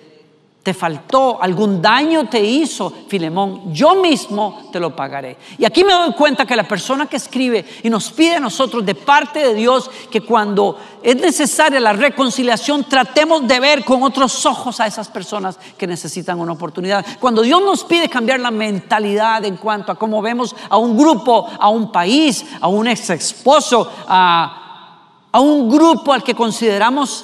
te 0.68 0.74
faltó, 0.74 1.42
algún 1.42 1.82
daño 1.82 2.28
te 2.28 2.44
hizo, 2.44 2.92
Filemón, 3.08 3.74
yo 3.74 3.96
mismo 3.96 4.68
te 4.70 4.82
lo 4.82 4.94
pagaré. 4.94 5.38
Y 5.58 5.64
aquí 5.64 5.82
me 5.86 5.94
doy 5.94 6.12
cuenta 6.12 6.46
que 6.46 6.58
la 6.58 6.68
persona 6.68 7.06
que 7.06 7.16
escribe 7.16 7.66
y 7.84 7.90
nos 7.90 8.12
pide 8.12 8.36
a 8.36 8.42
nosotros 8.42 8.86
de 8.86 8.94
parte 8.94 9.40
de 9.40 9.54
Dios 9.54 9.90
que 10.12 10.20
cuando 10.20 10.78
es 11.02 11.16
necesaria 11.16 11.80
la 11.80 11.94
reconciliación 11.94 12.84
tratemos 12.84 13.48
de 13.48 13.62
ver 13.62 13.86
con 13.86 14.04
otros 14.04 14.46
ojos 14.46 14.82
a 14.82 14.88
esas 14.88 15.08
personas 15.08 15.58
que 15.78 15.88
necesitan 15.88 16.38
una 16.38 16.52
oportunidad. 16.52 17.06
Cuando 17.22 17.44
Dios 17.44 17.62
nos 17.62 17.86
pide 17.86 18.10
cambiar 18.10 18.42
la 18.42 18.52
mentalidad 18.52 19.46
en 19.46 19.56
cuanto 19.56 19.94
a 19.94 19.96
cómo 19.96 20.22
vemos 20.22 20.54
a 20.70 20.76
un 20.76 20.98
grupo, 20.98 21.48
a 21.58 21.70
un 21.70 21.94
país, 21.94 22.46
a 22.60 22.68
un 22.68 22.90
ex 22.90 23.10
esposo, 23.12 23.90
a, 24.06 25.30
a 25.32 25.40
un 25.40 25.70
grupo 25.70 26.12
al 26.12 26.24
que 26.24 26.36
consideramos 26.36 27.24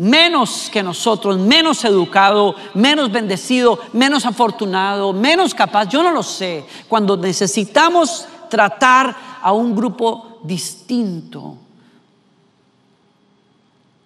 menos 0.00 0.70
que 0.72 0.82
nosotros, 0.82 1.38
menos 1.38 1.84
educado, 1.84 2.54
menos 2.72 3.12
bendecido, 3.12 3.78
menos 3.92 4.24
afortunado, 4.24 5.12
menos 5.12 5.54
capaz, 5.54 5.90
yo 5.90 6.02
no 6.02 6.10
lo 6.10 6.22
sé. 6.22 6.64
Cuando 6.88 7.18
necesitamos 7.18 8.26
tratar 8.48 9.14
a 9.42 9.52
un 9.52 9.76
grupo 9.76 10.40
distinto 10.42 11.58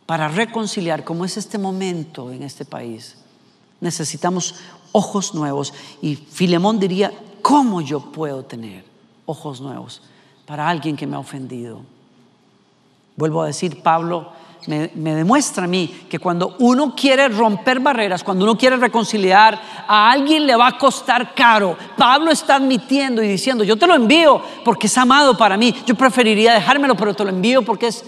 para 0.05 0.27
reconciliar, 0.27 1.05
como 1.05 1.25
es 1.25 1.37
este 1.37 1.59
momento 1.59 2.33
en 2.33 2.43
este 2.43 2.65
país, 2.65 3.17
necesitamos 3.81 4.57
ojos 4.91 5.33
nuevos. 5.33 5.73
Y 6.03 6.17
Filemón 6.17 6.81
diría, 6.81 7.13
¿cómo 7.41 7.81
yo 7.81 8.01
puedo 8.01 8.45
tener 8.45 8.85
ojos 9.27 9.61
nuevos 9.61 10.03
para 10.45 10.69
alguien 10.69 10.97
que 10.97 11.07
me 11.07 11.15
ha 11.15 11.21
ofendido? 11.21 11.83
Vuelvo 13.17 13.43
a 13.43 13.47
decir, 13.47 13.81
Pablo 13.81 14.33
me, 14.67 15.15
demuestra 15.15 15.65
a 15.65 15.69
mí 15.69 16.07
que 16.09 16.19
cuando 16.19 16.57
uno 16.59 16.95
quiere 16.95 17.29
romper 17.29 17.81
barreras, 17.81 18.25
cuando 18.25 18.45
uno 18.45 18.57
quiere 18.57 18.77
reconciliar, 18.77 19.61
a 19.87 20.11
alguien 20.11 20.47
le 20.47 20.57
va 20.57 20.69
a 20.69 20.79
costar 20.79 21.35
caro. 21.35 21.77
Pablo 21.97 22.31
está 22.31 22.57
admitiendo 22.57 23.23
y 23.23 23.29
diciendo, 23.29 23.65
yo 23.65 23.77
te 23.77 23.87
lo 23.87 23.95
envío 23.95 24.41
porque 24.65 24.87
es 24.87 24.99
amado 24.99 25.37
para 25.37 25.57
mí. 25.57 25.75
Yo 25.87 25.95
preferiría 25.95 26.55
dejármelo, 26.55 26.97
pero 26.97 27.15
te 27.15 27.25
lo 27.25 27.31
envío 27.31 27.63
porque 27.63 27.89
es 27.89 28.05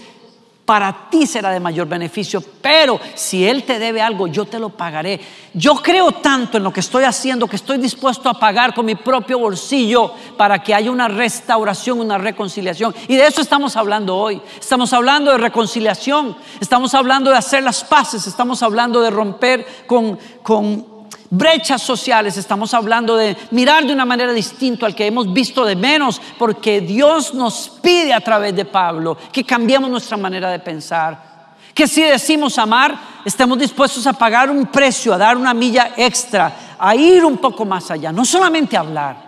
para 0.67 1.09
ti 1.09 1.25
será 1.25 1.51
de 1.51 1.61
mayor 1.61 1.87
beneficio, 1.87 2.43
pero 2.61 2.99
si 3.15 3.47
Él 3.47 3.63
te 3.63 3.79
debe 3.79 4.01
algo, 4.01 4.27
yo 4.27 4.43
te 4.43 4.59
lo 4.59 4.67
pagaré. 4.67 5.17
Yo 5.53 5.75
creo 5.75 6.11
tanto 6.11 6.57
en 6.57 6.63
lo 6.65 6.73
que 6.73 6.81
estoy 6.81 7.05
haciendo 7.05 7.47
que 7.47 7.55
estoy 7.55 7.77
dispuesto 7.77 8.27
a 8.27 8.33
pagar 8.33 8.73
con 8.73 8.85
mi 8.85 8.95
propio 8.95 9.39
bolsillo 9.39 10.11
para 10.35 10.61
que 10.61 10.75
haya 10.75 10.91
una 10.91 11.07
restauración, 11.07 12.01
una 12.01 12.17
reconciliación. 12.17 12.93
Y 13.07 13.15
de 13.15 13.27
eso 13.27 13.39
estamos 13.39 13.77
hablando 13.77 14.17
hoy. 14.17 14.41
Estamos 14.59 14.91
hablando 14.91 15.31
de 15.31 15.37
reconciliación, 15.37 16.35
estamos 16.59 16.93
hablando 16.93 17.31
de 17.31 17.37
hacer 17.37 17.63
las 17.63 17.85
paces, 17.85 18.27
estamos 18.27 18.61
hablando 18.61 18.99
de 18.99 19.09
romper 19.09 19.65
con, 19.87 20.19
con 20.43 20.96
brechas 21.29 21.81
sociales, 21.81 22.37
estamos 22.37 22.73
hablando 22.73 23.15
de 23.15 23.35
mirar 23.51 23.85
de 23.85 23.93
una 23.93 24.05
manera 24.05 24.33
distinta 24.33 24.85
al 24.85 24.95
que 24.95 25.07
hemos 25.07 25.31
visto 25.31 25.65
de 25.65 25.75
menos, 25.75 26.21
porque 26.37 26.81
Dios 26.81 27.33
nos 27.33 27.69
pide 27.81 28.13
a 28.13 28.21
través 28.21 28.55
de 28.55 28.65
Pablo 28.65 29.17
que 29.31 29.43
cambiemos 29.43 29.89
nuestra 29.89 30.17
manera 30.17 30.49
de 30.49 30.59
pensar. 30.59 31.55
Que 31.73 31.87
si 31.87 32.01
decimos 32.01 32.57
amar, 32.57 32.97
estemos 33.23 33.59
dispuestos 33.59 34.07
a 34.07 34.13
pagar 34.13 34.49
un 34.49 34.65
precio, 34.67 35.13
a 35.13 35.17
dar 35.17 35.37
una 35.37 35.53
milla 35.53 35.93
extra, 35.95 36.75
a 36.79 36.95
ir 36.95 37.23
un 37.23 37.37
poco 37.37 37.65
más 37.65 37.91
allá, 37.91 38.11
no 38.11 38.25
solamente 38.25 38.77
hablar. 38.77 39.27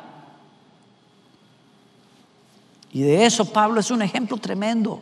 Y 2.92 3.02
de 3.02 3.26
eso 3.26 3.46
Pablo 3.46 3.80
es 3.80 3.92
un 3.92 4.02
ejemplo 4.02 4.38
tremendo. 4.38 5.02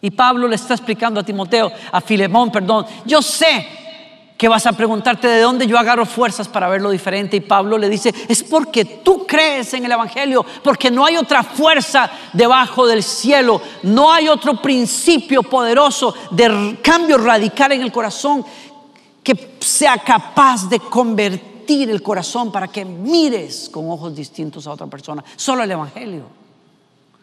Y 0.00 0.10
Pablo 0.10 0.46
le 0.46 0.54
está 0.54 0.74
explicando 0.74 1.18
a 1.18 1.24
Timoteo, 1.24 1.72
a 1.90 2.00
Filemón, 2.00 2.52
perdón, 2.52 2.86
yo 3.06 3.22
sé 3.22 3.83
que 4.44 4.48
vas 4.48 4.66
a 4.66 4.74
preguntarte 4.74 5.26
de 5.26 5.40
dónde 5.40 5.66
yo 5.66 5.78
agarro 5.78 6.04
fuerzas 6.04 6.48
para 6.48 6.68
verlo 6.68 6.90
diferente. 6.90 7.34
Y 7.34 7.40
Pablo 7.40 7.78
le 7.78 7.88
dice, 7.88 8.14
es 8.28 8.42
porque 8.42 8.84
tú 8.84 9.26
crees 9.26 9.72
en 9.72 9.86
el 9.86 9.92
Evangelio, 9.92 10.44
porque 10.62 10.90
no 10.90 11.06
hay 11.06 11.16
otra 11.16 11.42
fuerza 11.42 12.10
debajo 12.30 12.86
del 12.86 13.02
cielo, 13.02 13.62
no 13.84 14.12
hay 14.12 14.28
otro 14.28 14.60
principio 14.60 15.42
poderoso 15.44 16.14
de 16.30 16.78
cambio 16.82 17.16
radical 17.16 17.72
en 17.72 17.80
el 17.80 17.90
corazón 17.90 18.44
que 19.22 19.56
sea 19.60 19.96
capaz 19.96 20.68
de 20.68 20.78
convertir 20.78 21.88
el 21.88 22.02
corazón 22.02 22.52
para 22.52 22.68
que 22.68 22.84
mires 22.84 23.70
con 23.72 23.90
ojos 23.90 24.14
distintos 24.14 24.66
a 24.66 24.72
otra 24.72 24.88
persona. 24.88 25.24
Solo 25.36 25.62
el 25.62 25.70
Evangelio. 25.70 26.24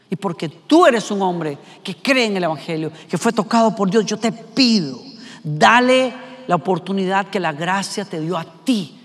Y 0.10 0.16
porque 0.16 0.50
tú 0.50 0.88
eres 0.88 1.12
un 1.12 1.22
hombre 1.22 1.56
que 1.84 1.98
cree 1.98 2.25
en 2.25 2.38
el 2.38 2.46
Evangelio, 2.46 2.92
que 3.08 3.20
fue 3.20 3.32
tocado 3.32 3.75
por 3.75 3.92
Dios, 3.92 4.08
yo 4.08 4.18
te 4.18 4.32
pido, 4.32 4.98
dale 5.44 6.21
la 6.48 6.55
oportunidad 6.55 7.27
que 7.27 7.39
la 7.39 7.53
gracia 7.53 8.05
te 8.05 8.19
dio 8.19 8.38
a 8.38 8.45
ti. 8.45 8.98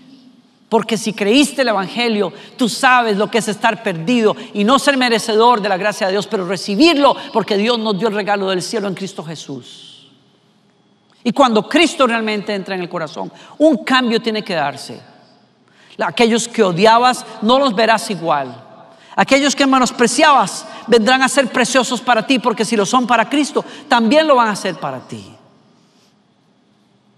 Porque 0.69 0.97
si 0.97 1.13
creíste 1.13 1.61
el 1.61 1.69
Evangelio, 1.69 2.33
tú 2.57 2.67
sabes 2.67 3.15
lo 3.15 3.31
que 3.31 3.37
es 3.37 3.47
estar 3.47 3.81
perdido 3.83 4.35
y 4.53 4.65
no 4.65 4.79
ser 4.79 4.97
merecedor 4.97 5.61
de 5.61 5.69
la 5.69 5.77
gracia 5.77 6.07
de 6.07 6.13
Dios, 6.13 6.27
pero 6.27 6.45
recibirlo 6.45 7.15
porque 7.31 7.55
Dios 7.55 7.79
nos 7.79 7.97
dio 7.97 8.09
el 8.09 8.15
regalo 8.15 8.49
del 8.49 8.61
cielo 8.61 8.87
en 8.87 8.93
Cristo 8.93 9.23
Jesús. 9.23 10.09
Y 11.23 11.31
cuando 11.31 11.67
Cristo 11.67 12.05
realmente 12.05 12.53
entra 12.53 12.75
en 12.75 12.81
el 12.81 12.89
corazón, 12.89 13.31
un 13.57 13.83
cambio 13.83 14.21
tiene 14.21 14.43
que 14.43 14.55
darse. 14.55 14.99
Aquellos 15.99 16.47
que 16.47 16.63
odiabas 16.63 17.25
no 17.41 17.59
los 17.59 17.73
verás 17.73 18.09
igual. 18.11 18.63
Aquellos 19.15 19.55
que 19.55 19.65
menospreciabas 19.65 20.65
vendrán 20.85 21.23
a 21.23 21.29
ser 21.29 21.47
preciosos 21.47 22.01
para 22.01 22.27
ti, 22.27 22.39
porque 22.39 22.63
si 22.63 22.75
lo 22.75 22.85
son 22.85 23.07
para 23.07 23.27
Cristo, 23.27 23.65
también 23.87 24.27
lo 24.27 24.35
van 24.35 24.49
a 24.49 24.55
ser 24.55 24.75
para 24.75 24.99
ti. 24.99 25.36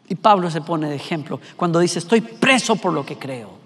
Y 0.09 0.15
Pablo 0.15 0.49
se 0.49 0.61
pone 0.61 0.89
de 0.89 0.95
ejemplo 0.95 1.39
cuando 1.55 1.79
dice, 1.79 1.99
estoy 1.99 2.21
preso 2.21 2.75
por 2.75 2.91
lo 2.91 3.05
que 3.05 3.17
creo. 3.17 3.59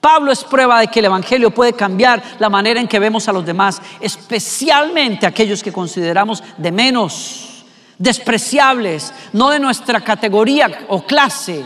Pablo 0.00 0.32
es 0.32 0.44
prueba 0.44 0.80
de 0.80 0.88
que 0.88 1.00
el 1.00 1.06
Evangelio 1.06 1.50
puede 1.50 1.72
cambiar 1.72 2.22
la 2.38 2.48
manera 2.48 2.80
en 2.80 2.88
que 2.88 2.98
vemos 2.98 3.28
a 3.28 3.32
los 3.32 3.44
demás, 3.44 3.82
especialmente 4.00 5.26
aquellos 5.26 5.62
que 5.62 5.72
consideramos 5.72 6.42
de 6.56 6.72
menos, 6.72 7.64
despreciables, 7.98 9.12
no 9.32 9.50
de 9.50 9.60
nuestra 9.60 10.00
categoría 10.00 10.86
o 10.88 11.02
clase, 11.02 11.64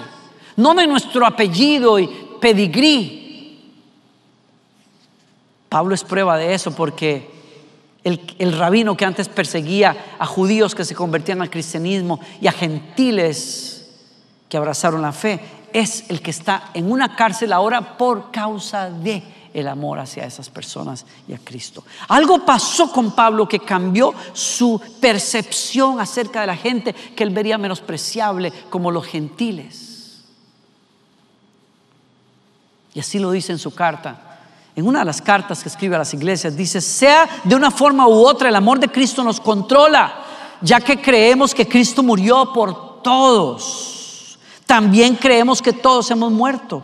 no 0.56 0.74
de 0.74 0.86
nuestro 0.86 1.26
apellido 1.26 1.98
y 1.98 2.08
pedigrí, 2.40 3.22
Pablo 5.72 5.94
es 5.94 6.04
prueba 6.04 6.36
de 6.36 6.52
eso 6.52 6.76
porque 6.76 7.30
el, 8.04 8.58
rabino 8.58 8.96
que 8.96 9.04
antes 9.04 9.28
perseguía 9.28 10.16
a 10.18 10.26
judíos 10.26 10.74
que 10.74 10.84
se 10.84 10.94
convertían 10.94 11.40
al 11.40 11.50
cristianismo 11.50 12.20
y 12.40 12.46
a 12.48 12.52
gentiles 12.52 13.90
que 14.48 14.56
abrazaron 14.56 15.02
la 15.02 15.12
fe, 15.12 15.40
es 15.72 16.10
el 16.10 16.20
que 16.20 16.30
está 16.30 16.70
en 16.74 16.90
una 16.90 17.14
cárcel 17.16 17.52
ahora 17.52 17.96
por 17.96 18.30
causa 18.30 18.90
de 18.90 19.22
el 19.54 19.68
amor 19.68 19.98
hacia 19.98 20.24
esas 20.24 20.50
personas 20.50 21.06
y 21.28 21.34
a 21.34 21.38
Cristo. 21.38 21.84
Algo 22.08 22.44
pasó 22.44 22.90
con 22.90 23.12
Pablo 23.12 23.46
que 23.46 23.60
cambió 23.60 24.14
su 24.32 24.80
percepción 25.00 26.00
acerca 26.00 26.40
de 26.40 26.46
la 26.46 26.56
gente 26.56 26.92
que 26.92 27.22
él 27.22 27.30
vería 27.30 27.58
menospreciable 27.58 28.52
como 28.70 28.90
los 28.90 29.06
gentiles. 29.06 30.22
Y 32.94 33.00
así 33.00 33.18
lo 33.18 33.30
dice 33.30 33.52
en 33.52 33.58
su 33.58 33.74
carta 33.74 34.31
en 34.74 34.86
una 34.86 35.00
de 35.00 35.04
las 35.04 35.20
cartas 35.20 35.62
que 35.62 35.68
escribe 35.68 35.96
a 35.96 36.00
las 36.00 36.14
iglesias, 36.14 36.56
dice, 36.56 36.80
sea 36.80 37.28
de 37.44 37.54
una 37.54 37.70
forma 37.70 38.08
u 38.08 38.26
otra, 38.26 38.48
el 38.48 38.56
amor 38.56 38.78
de 38.78 38.88
Cristo 38.88 39.22
nos 39.22 39.40
controla, 39.40 40.24
ya 40.62 40.80
que 40.80 41.00
creemos 41.00 41.54
que 41.54 41.68
Cristo 41.68 42.02
murió 42.02 42.52
por 42.52 43.02
todos. 43.02 44.38
También 44.64 45.16
creemos 45.16 45.60
que 45.60 45.74
todos 45.74 46.10
hemos 46.10 46.32
muerto 46.32 46.82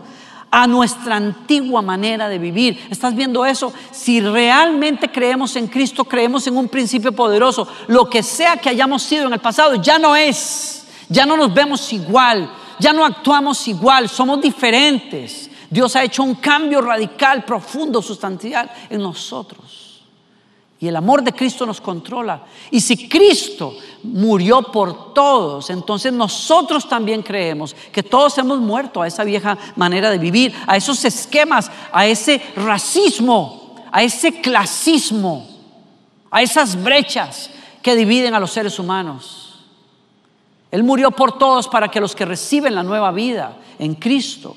a 0.50 0.66
nuestra 0.66 1.16
antigua 1.16 1.82
manera 1.82 2.28
de 2.28 2.38
vivir. 2.38 2.86
¿Estás 2.90 3.14
viendo 3.14 3.44
eso? 3.46 3.72
Si 3.90 4.20
realmente 4.20 5.10
creemos 5.10 5.56
en 5.56 5.66
Cristo, 5.66 6.04
creemos 6.04 6.46
en 6.46 6.56
un 6.56 6.68
principio 6.68 7.12
poderoso, 7.12 7.66
lo 7.86 8.08
que 8.08 8.22
sea 8.22 8.56
que 8.56 8.68
hayamos 8.68 9.02
sido 9.02 9.26
en 9.26 9.32
el 9.32 9.40
pasado 9.40 9.76
ya 9.76 9.98
no 9.98 10.16
es, 10.16 10.86
ya 11.08 11.24
no 11.24 11.36
nos 11.36 11.52
vemos 11.52 11.92
igual, 11.92 12.50
ya 12.78 12.92
no 12.92 13.04
actuamos 13.04 13.66
igual, 13.68 14.08
somos 14.08 14.40
diferentes. 14.40 15.47
Dios 15.70 15.96
ha 15.96 16.04
hecho 16.04 16.22
un 16.22 16.36
cambio 16.36 16.80
radical, 16.80 17.44
profundo, 17.44 18.00
sustancial 18.00 18.70
en 18.88 19.02
nosotros. 19.02 20.02
Y 20.80 20.86
el 20.86 20.96
amor 20.96 21.22
de 21.22 21.32
Cristo 21.32 21.66
nos 21.66 21.80
controla. 21.80 22.44
Y 22.70 22.80
si 22.80 23.08
Cristo 23.08 23.74
murió 24.04 24.62
por 24.62 25.12
todos, 25.12 25.70
entonces 25.70 26.12
nosotros 26.12 26.88
también 26.88 27.22
creemos 27.22 27.74
que 27.92 28.04
todos 28.04 28.38
hemos 28.38 28.60
muerto 28.60 29.02
a 29.02 29.08
esa 29.08 29.24
vieja 29.24 29.58
manera 29.74 30.08
de 30.10 30.18
vivir, 30.18 30.54
a 30.66 30.76
esos 30.76 31.04
esquemas, 31.04 31.70
a 31.92 32.06
ese 32.06 32.40
racismo, 32.54 33.74
a 33.90 34.04
ese 34.04 34.40
clasismo, 34.40 35.48
a 36.30 36.42
esas 36.42 36.80
brechas 36.80 37.50
que 37.82 37.96
dividen 37.96 38.34
a 38.34 38.40
los 38.40 38.52
seres 38.52 38.78
humanos. 38.78 39.64
Él 40.70 40.84
murió 40.84 41.10
por 41.10 41.38
todos 41.38 41.66
para 41.66 41.88
que 41.88 42.00
los 42.00 42.14
que 42.14 42.24
reciben 42.24 42.76
la 42.76 42.84
nueva 42.84 43.10
vida 43.10 43.56
en 43.80 43.96
Cristo 43.96 44.54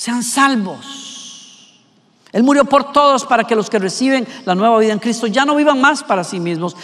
sean 0.00 0.22
salvos. 0.22 1.68
Él 2.32 2.42
murió 2.42 2.64
por 2.64 2.90
todos 2.90 3.26
para 3.26 3.44
que 3.44 3.54
los 3.54 3.68
que 3.68 3.78
reciben 3.78 4.26
la 4.46 4.54
nueva 4.54 4.78
vida 4.78 4.94
en 4.94 4.98
Cristo 4.98 5.26
ya 5.26 5.44
no 5.44 5.54
vivan 5.54 5.78
más 5.78 6.02
para 6.02 6.24
sí 6.24 6.40
mismos, 6.40 6.74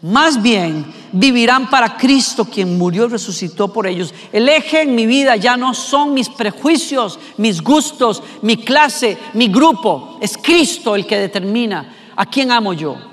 más 0.00 0.40
bien 0.40 0.90
vivirán 1.12 1.68
para 1.68 1.98
Cristo 1.98 2.46
quien 2.46 2.78
murió 2.78 3.04
y 3.04 3.08
resucitó 3.08 3.70
por 3.70 3.86
ellos. 3.86 4.14
El 4.32 4.48
eje 4.48 4.80
en 4.80 4.94
mi 4.94 5.04
vida 5.04 5.36
ya 5.36 5.58
no 5.58 5.74
son 5.74 6.14
mis 6.14 6.30
prejuicios, 6.30 7.18
mis 7.36 7.60
gustos, 7.60 8.22
mi 8.40 8.56
clase, 8.56 9.18
mi 9.34 9.48
grupo. 9.48 10.16
Es 10.22 10.38
Cristo 10.38 10.94
el 10.94 11.06
que 11.06 11.18
determina 11.18 11.94
a 12.16 12.24
quién 12.24 12.50
amo 12.50 12.72
yo. 12.72 13.11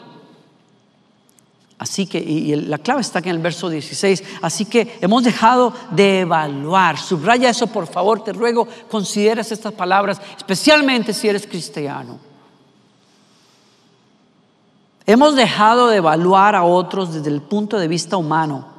Así 1.79 2.05
que, 2.05 2.19
y 2.19 2.53
la 2.55 2.77
clave 2.77 2.99
está 2.99 3.19
aquí 3.19 3.29
en 3.29 3.37
el 3.37 3.41
verso 3.41 3.69
16, 3.69 4.23
así 4.41 4.65
que 4.65 4.97
hemos 4.99 5.23
dejado 5.23 5.73
de 5.91 6.19
evaluar. 6.19 6.97
Subraya 6.97 7.49
eso, 7.49 7.67
por 7.67 7.87
favor, 7.87 8.21
te 8.21 8.33
ruego, 8.33 8.67
consideres 8.91 9.49
estas 9.53 9.71
palabras, 9.73 10.21
especialmente 10.37 11.13
si 11.13 11.29
eres 11.29 11.47
cristiano. 11.47 12.19
Hemos 15.05 15.35
dejado 15.35 15.87
de 15.87 15.97
evaluar 15.97 16.53
a 16.53 16.63
otros 16.63 17.13
desde 17.13 17.29
el 17.29 17.41
punto 17.41 17.79
de 17.79 17.87
vista 17.87 18.17
humano 18.17 18.78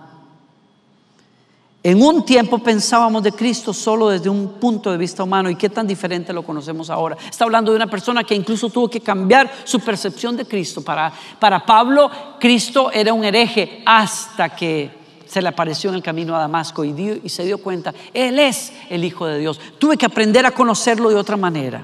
en 1.82 2.02
un 2.02 2.26
tiempo 2.26 2.58
pensábamos 2.58 3.22
de 3.22 3.32
Cristo 3.32 3.72
solo 3.72 4.10
desde 4.10 4.28
un 4.28 4.54
punto 4.60 4.90
de 4.90 4.98
vista 4.98 5.24
humano 5.24 5.48
y 5.48 5.56
qué 5.56 5.70
tan 5.70 5.86
diferente 5.86 6.32
lo 6.32 6.42
conocemos 6.42 6.90
ahora. 6.90 7.16
Está 7.30 7.44
hablando 7.44 7.72
de 7.72 7.76
una 7.76 7.86
persona 7.86 8.22
que 8.22 8.34
incluso 8.34 8.68
tuvo 8.68 8.88
que 8.88 9.00
cambiar 9.00 9.50
su 9.64 9.80
percepción 9.80 10.36
de 10.36 10.44
Cristo. 10.44 10.82
Para, 10.82 11.10
para 11.38 11.64
Pablo, 11.64 12.10
Cristo 12.38 12.90
era 12.92 13.14
un 13.14 13.24
hereje 13.24 13.82
hasta 13.86 14.50
que 14.50 14.90
se 15.24 15.40
le 15.40 15.48
apareció 15.48 15.88
en 15.88 15.96
el 15.96 16.02
camino 16.02 16.36
a 16.36 16.40
Damasco 16.40 16.84
y, 16.84 17.20
y 17.24 17.28
se 17.30 17.44
dio 17.44 17.58
cuenta, 17.58 17.94
Él 18.12 18.38
es 18.38 18.74
el 18.90 19.02
Hijo 19.02 19.24
de 19.24 19.38
Dios. 19.38 19.58
Tuve 19.78 19.96
que 19.96 20.04
aprender 20.04 20.44
a 20.44 20.50
conocerlo 20.50 21.08
de 21.08 21.14
otra 21.14 21.38
manera. 21.38 21.82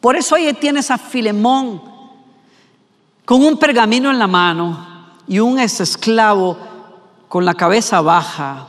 Por 0.00 0.16
eso 0.16 0.34
ahí 0.34 0.52
tienes 0.54 0.90
a 0.90 0.98
Filemón 0.98 1.82
con 3.24 3.44
un 3.44 3.58
pergamino 3.58 4.10
en 4.10 4.18
la 4.18 4.26
mano 4.26 4.86
y 5.28 5.38
un 5.38 5.60
ex 5.60 5.80
esclavo 5.80 6.69
con 7.30 7.44
la 7.44 7.54
cabeza 7.54 8.00
baja, 8.00 8.66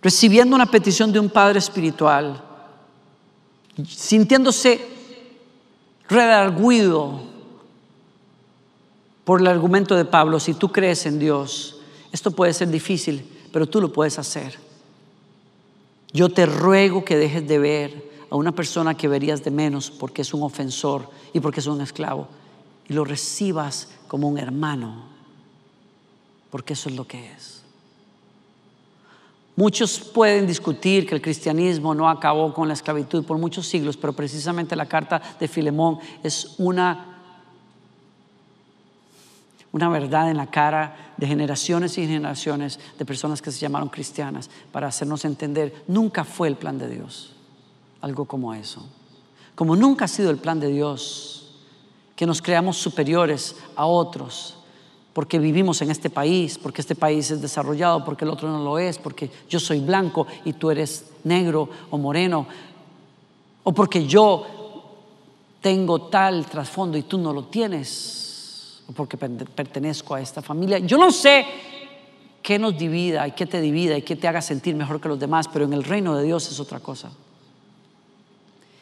recibiendo 0.00 0.54
una 0.54 0.66
petición 0.66 1.12
de 1.12 1.18
un 1.18 1.28
padre 1.28 1.58
espiritual, 1.58 2.40
sintiéndose 3.84 4.80
redarguido 6.08 7.20
por 9.24 9.40
el 9.40 9.48
argumento 9.48 9.96
de 9.96 10.04
Pablo, 10.04 10.38
si 10.38 10.54
tú 10.54 10.70
crees 10.70 11.04
en 11.04 11.18
Dios, 11.18 11.80
esto 12.12 12.30
puede 12.30 12.52
ser 12.52 12.68
difícil, 12.68 13.28
pero 13.52 13.66
tú 13.66 13.80
lo 13.80 13.92
puedes 13.92 14.20
hacer. 14.20 14.56
Yo 16.12 16.28
te 16.28 16.46
ruego 16.46 17.04
que 17.04 17.16
dejes 17.16 17.48
de 17.48 17.58
ver 17.58 18.10
a 18.30 18.36
una 18.36 18.52
persona 18.52 18.96
que 18.96 19.08
verías 19.08 19.42
de 19.42 19.50
menos 19.50 19.90
porque 19.90 20.22
es 20.22 20.32
un 20.32 20.44
ofensor 20.44 21.10
y 21.32 21.40
porque 21.40 21.58
es 21.58 21.66
un 21.66 21.80
esclavo 21.80 22.28
y 22.88 22.92
lo 22.92 23.04
recibas 23.04 23.88
como 24.06 24.28
un 24.28 24.38
hermano 24.38 25.11
porque 26.52 26.74
eso 26.74 26.90
es 26.90 26.96
lo 26.96 27.06
que 27.06 27.32
es. 27.32 27.62
Muchos 29.56 29.98
pueden 29.98 30.46
discutir 30.46 31.06
que 31.06 31.14
el 31.14 31.22
cristianismo 31.22 31.94
no 31.94 32.10
acabó 32.10 32.52
con 32.52 32.68
la 32.68 32.74
esclavitud 32.74 33.24
por 33.24 33.38
muchos 33.38 33.66
siglos, 33.66 33.96
pero 33.96 34.12
precisamente 34.12 34.76
la 34.76 34.84
carta 34.84 35.22
de 35.40 35.48
Filemón 35.48 35.98
es 36.22 36.56
una, 36.58 37.18
una 39.72 39.88
verdad 39.88 40.30
en 40.30 40.36
la 40.36 40.50
cara 40.50 41.14
de 41.16 41.26
generaciones 41.26 41.96
y 41.96 42.06
generaciones 42.06 42.78
de 42.98 43.04
personas 43.06 43.40
que 43.40 43.50
se 43.50 43.60
llamaron 43.60 43.88
cristianas 43.88 44.50
para 44.72 44.88
hacernos 44.88 45.24
entender, 45.24 45.84
nunca 45.88 46.22
fue 46.22 46.48
el 46.48 46.56
plan 46.56 46.76
de 46.76 46.88
Dios 46.90 47.32
algo 48.02 48.26
como 48.26 48.52
eso. 48.52 48.86
Como 49.54 49.74
nunca 49.74 50.04
ha 50.04 50.08
sido 50.08 50.30
el 50.30 50.36
plan 50.36 50.60
de 50.60 50.68
Dios 50.68 51.46
que 52.14 52.26
nos 52.26 52.42
creamos 52.42 52.76
superiores 52.76 53.56
a 53.74 53.86
otros 53.86 54.58
porque 55.12 55.38
vivimos 55.38 55.82
en 55.82 55.90
este 55.90 56.10
país, 56.10 56.58
porque 56.58 56.80
este 56.80 56.94
país 56.94 57.30
es 57.30 57.42
desarrollado, 57.42 58.04
porque 58.04 58.24
el 58.24 58.30
otro 58.30 58.48
no 58.48 58.62
lo 58.64 58.78
es, 58.78 58.98
porque 58.98 59.30
yo 59.48 59.60
soy 59.60 59.80
blanco 59.80 60.26
y 60.44 60.54
tú 60.54 60.70
eres 60.70 61.06
negro 61.24 61.68
o 61.90 61.98
moreno, 61.98 62.46
o 63.62 63.72
porque 63.72 64.06
yo 64.06 64.46
tengo 65.60 66.02
tal 66.02 66.46
trasfondo 66.46 66.96
y 66.96 67.02
tú 67.02 67.18
no 67.18 67.32
lo 67.32 67.44
tienes, 67.44 68.82
o 68.88 68.92
porque 68.92 69.16
pertenezco 69.18 70.14
a 70.14 70.20
esta 70.20 70.40
familia. 70.40 70.78
Yo 70.78 70.96
no 70.96 71.10
sé 71.10 71.46
qué 72.42 72.58
nos 72.58 72.76
divida 72.76 73.28
y 73.28 73.32
qué 73.32 73.46
te 73.46 73.60
divida 73.60 73.96
y 73.96 74.02
qué 74.02 74.16
te 74.16 74.26
haga 74.26 74.42
sentir 74.42 74.74
mejor 74.74 75.00
que 75.00 75.08
los 75.08 75.20
demás, 75.20 75.46
pero 75.52 75.64
en 75.66 75.74
el 75.74 75.84
reino 75.84 76.16
de 76.16 76.24
Dios 76.24 76.50
es 76.50 76.58
otra 76.58 76.80
cosa. 76.80 77.10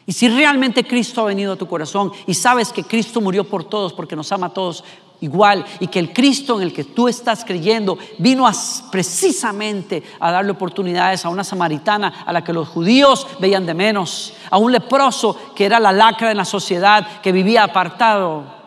Y 0.05 0.13
si 0.13 0.27
realmente 0.29 0.83
Cristo 0.83 1.21
ha 1.21 1.25
venido 1.25 1.53
a 1.53 1.57
tu 1.57 1.67
corazón 1.67 2.11
y 2.25 2.33
sabes 2.33 2.71
que 2.71 2.83
Cristo 2.83 3.21
murió 3.21 3.43
por 3.43 3.63
todos 3.63 3.93
porque 3.93 4.15
nos 4.15 4.31
ama 4.31 4.47
a 4.47 4.53
todos 4.53 4.83
igual 5.21 5.63
y 5.79 5.87
que 5.87 5.99
el 5.99 6.13
Cristo 6.13 6.57
en 6.57 6.63
el 6.63 6.73
que 6.73 6.83
tú 6.83 7.07
estás 7.07 7.45
creyendo 7.45 7.97
vino 8.17 8.49
precisamente 8.91 10.03
a 10.19 10.31
darle 10.31 10.51
oportunidades 10.51 11.23
a 11.23 11.29
una 11.29 11.43
samaritana 11.43 12.23
a 12.25 12.33
la 12.33 12.43
que 12.43 12.53
los 12.53 12.67
judíos 12.67 13.27
veían 13.39 13.65
de 13.65 13.73
menos, 13.73 14.33
a 14.49 14.57
un 14.57 14.71
leproso 14.71 15.53
que 15.55 15.65
era 15.65 15.79
la 15.79 15.91
lacra 15.91 16.31
en 16.31 16.37
la 16.37 16.45
sociedad, 16.45 17.21
que 17.21 17.31
vivía 17.31 17.63
apartado 17.63 18.60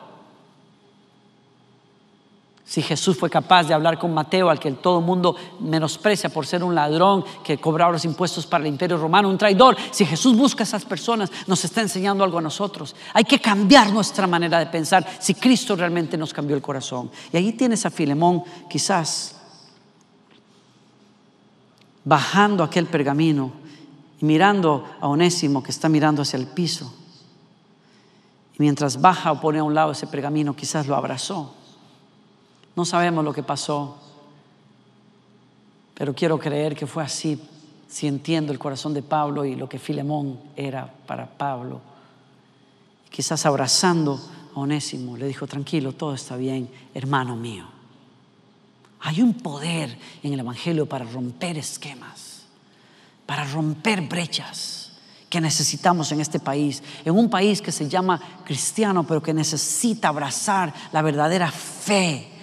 si 2.74 2.82
Jesús 2.82 3.16
fue 3.16 3.30
capaz 3.30 3.68
de 3.68 3.72
hablar 3.72 4.00
con 4.00 4.12
Mateo, 4.12 4.50
al 4.50 4.58
que 4.58 4.72
todo 4.72 4.98
el 4.98 5.04
mundo 5.04 5.36
menosprecia 5.60 6.28
por 6.28 6.44
ser 6.44 6.64
un 6.64 6.74
ladrón 6.74 7.24
que 7.44 7.58
cobraba 7.58 7.92
los 7.92 8.04
impuestos 8.04 8.48
para 8.48 8.64
el 8.64 8.68
imperio 8.68 8.96
romano, 8.96 9.28
un 9.28 9.38
traidor, 9.38 9.76
si 9.92 10.04
Jesús 10.04 10.36
busca 10.36 10.64
a 10.64 10.66
esas 10.66 10.84
personas, 10.84 11.30
nos 11.46 11.64
está 11.64 11.82
enseñando 11.82 12.24
algo 12.24 12.38
a 12.38 12.42
nosotros. 12.42 12.96
Hay 13.12 13.22
que 13.22 13.38
cambiar 13.38 13.92
nuestra 13.92 14.26
manera 14.26 14.58
de 14.58 14.66
pensar 14.66 15.06
si 15.20 15.34
Cristo 15.34 15.76
realmente 15.76 16.16
nos 16.16 16.32
cambió 16.32 16.56
el 16.56 16.62
corazón. 16.62 17.12
Y 17.32 17.36
ahí 17.36 17.52
tienes 17.52 17.86
a 17.86 17.90
Filemón, 17.90 18.42
quizás, 18.68 19.36
bajando 22.02 22.64
aquel 22.64 22.86
pergamino 22.86 23.52
y 24.20 24.24
mirando 24.24 24.84
a 25.00 25.06
Onésimo 25.06 25.62
que 25.62 25.70
está 25.70 25.88
mirando 25.88 26.22
hacia 26.22 26.38
el 26.38 26.48
piso. 26.48 26.92
Y 28.54 28.56
mientras 28.58 29.00
baja 29.00 29.30
o 29.30 29.40
pone 29.40 29.60
a 29.60 29.62
un 29.62 29.74
lado 29.74 29.92
ese 29.92 30.08
pergamino, 30.08 30.56
quizás 30.56 30.88
lo 30.88 30.96
abrazó 30.96 31.54
no 32.76 32.84
sabemos 32.84 33.24
lo 33.24 33.32
que 33.32 33.42
pasó, 33.42 33.96
pero 35.94 36.14
quiero 36.14 36.38
creer 36.38 36.74
que 36.74 36.86
fue 36.86 37.04
así, 37.04 37.40
si 37.88 38.08
entiendo 38.08 38.52
el 38.52 38.58
corazón 38.58 38.92
de 38.94 39.02
Pablo 39.02 39.44
y 39.44 39.54
lo 39.54 39.68
que 39.68 39.78
Filemón 39.78 40.40
era 40.56 40.92
para 41.06 41.26
Pablo. 41.26 41.80
Quizás 43.10 43.46
abrazando 43.46 44.20
a 44.54 44.58
Onésimo, 44.58 45.16
le 45.16 45.28
dijo, 45.28 45.46
tranquilo, 45.46 45.92
todo 45.92 46.14
está 46.14 46.36
bien, 46.36 46.68
hermano 46.94 47.36
mío. 47.36 47.66
Hay 49.00 49.22
un 49.22 49.34
poder 49.34 49.96
en 50.22 50.32
el 50.32 50.40
Evangelio 50.40 50.86
para 50.86 51.04
romper 51.04 51.58
esquemas, 51.58 52.42
para 53.26 53.44
romper 53.44 54.00
brechas 54.00 54.92
que 55.30 55.40
necesitamos 55.40 56.10
en 56.10 56.20
este 56.20 56.40
país, 56.40 56.82
en 57.04 57.16
un 57.16 57.30
país 57.30 57.60
que 57.62 57.70
se 57.70 57.88
llama 57.88 58.20
cristiano, 58.44 59.04
pero 59.06 59.22
que 59.22 59.34
necesita 59.34 60.08
abrazar 60.08 60.72
la 60.92 61.02
verdadera 61.02 61.50
fe 61.50 62.33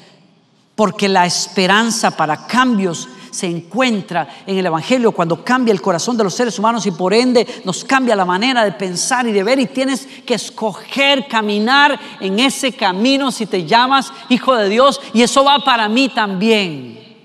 porque 0.82 1.08
la 1.08 1.28
esperanza 1.28 2.10
para 2.10 2.48
cambios 2.48 3.08
se 3.30 3.46
encuentra 3.46 4.28
en 4.48 4.58
el 4.58 4.66
Evangelio 4.66 5.12
cuando 5.12 5.46
cambia 5.46 5.72
el 5.72 5.80
corazón 5.80 6.18
de 6.18 6.24
los 6.24 6.34
seres 6.34 6.58
humanos 6.58 6.88
y 6.88 6.92
por 6.92 7.14
ende 7.14 7.46
nos 7.66 7.86
cambia 7.86 8.16
la 8.16 8.26
manera 8.26 8.66
de 8.66 8.72
pensar 8.72 9.28
y 9.28 9.32
de 9.32 9.44
ver 9.44 9.60
y 9.60 9.68
tienes 9.68 10.08
que 10.26 10.34
escoger 10.34 11.28
caminar 11.28 12.00
en 12.20 12.40
ese 12.40 12.72
camino 12.72 13.32
si 13.32 13.46
te 13.46 13.64
llamas 13.64 14.12
hijo 14.30 14.56
de 14.56 14.70
Dios 14.70 15.00
y 15.14 15.22
eso 15.22 15.44
va 15.44 15.60
para 15.60 15.88
mí 15.88 16.10
también. 16.10 17.16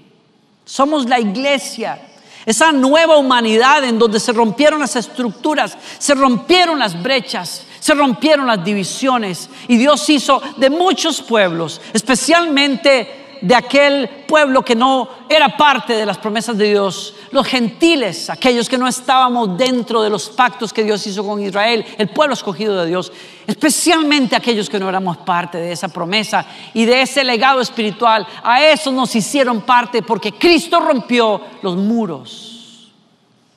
Somos 0.67 1.09
la 1.09 1.19
iglesia, 1.19 1.99
esa 2.45 2.73
nueva 2.73 3.17
humanidad 3.17 3.85
en 3.85 3.99
donde 3.99 4.21
se 4.21 4.35
rompieron 4.35 4.81
las 4.81 4.97
estructuras, 4.97 5.79
se 5.99 6.15
rompieron 6.15 6.79
las 6.79 7.03
brechas, 7.03 7.63
se 7.81 7.95
rompieron 7.95 8.47
las 8.47 8.63
divisiones 8.63 9.49
y 9.67 9.79
Dios 9.79 10.07
hizo 10.11 10.43
de 10.59 10.69
muchos 10.69 11.23
pueblos, 11.23 11.81
especialmente 11.95 13.25
de 13.47 13.55
aquel 13.55 14.09
pueblo 14.27 14.65
que 14.65 14.75
no 14.75 15.09
era 15.29 15.57
parte 15.57 15.93
de 15.93 16.05
las 16.05 16.19
promesas 16.19 16.59
de 16.59 16.71
Dios, 16.71 17.15
los 17.31 17.47
gentiles, 17.47 18.29
aquellos 18.29 18.69
que 18.69 18.77
no 18.77 18.89
estábamos 18.89 19.57
dentro 19.57 20.03
de 20.03 20.11
los 20.11 20.29
pactos 20.29 20.73
que 20.73 20.83
Dios 20.83 21.07
hizo 21.07 21.25
con 21.25 21.41
Israel, 21.41 21.85
el 21.97 22.09
pueblo 22.09 22.35
escogido 22.35 22.77
de 22.77 22.89
Dios, 22.89 23.13
especialmente 23.47 24.35
aquellos 24.35 24.69
que 24.69 24.81
no 24.81 24.89
éramos 24.89 25.19
parte 25.19 25.59
de 25.59 25.71
esa 25.71 25.87
promesa 25.87 26.45
y 26.75 26.87
de 26.87 27.03
ese 27.03 27.23
legado 27.23 27.61
espiritual, 27.61 28.27
a 28.43 28.65
eso 28.65 28.91
nos 28.91 29.15
hicieron 29.15 29.61
parte 29.61 30.03
porque 30.03 30.33
Cristo 30.33 30.81
rompió 30.81 31.41
los 31.63 31.77
muros 31.77 32.91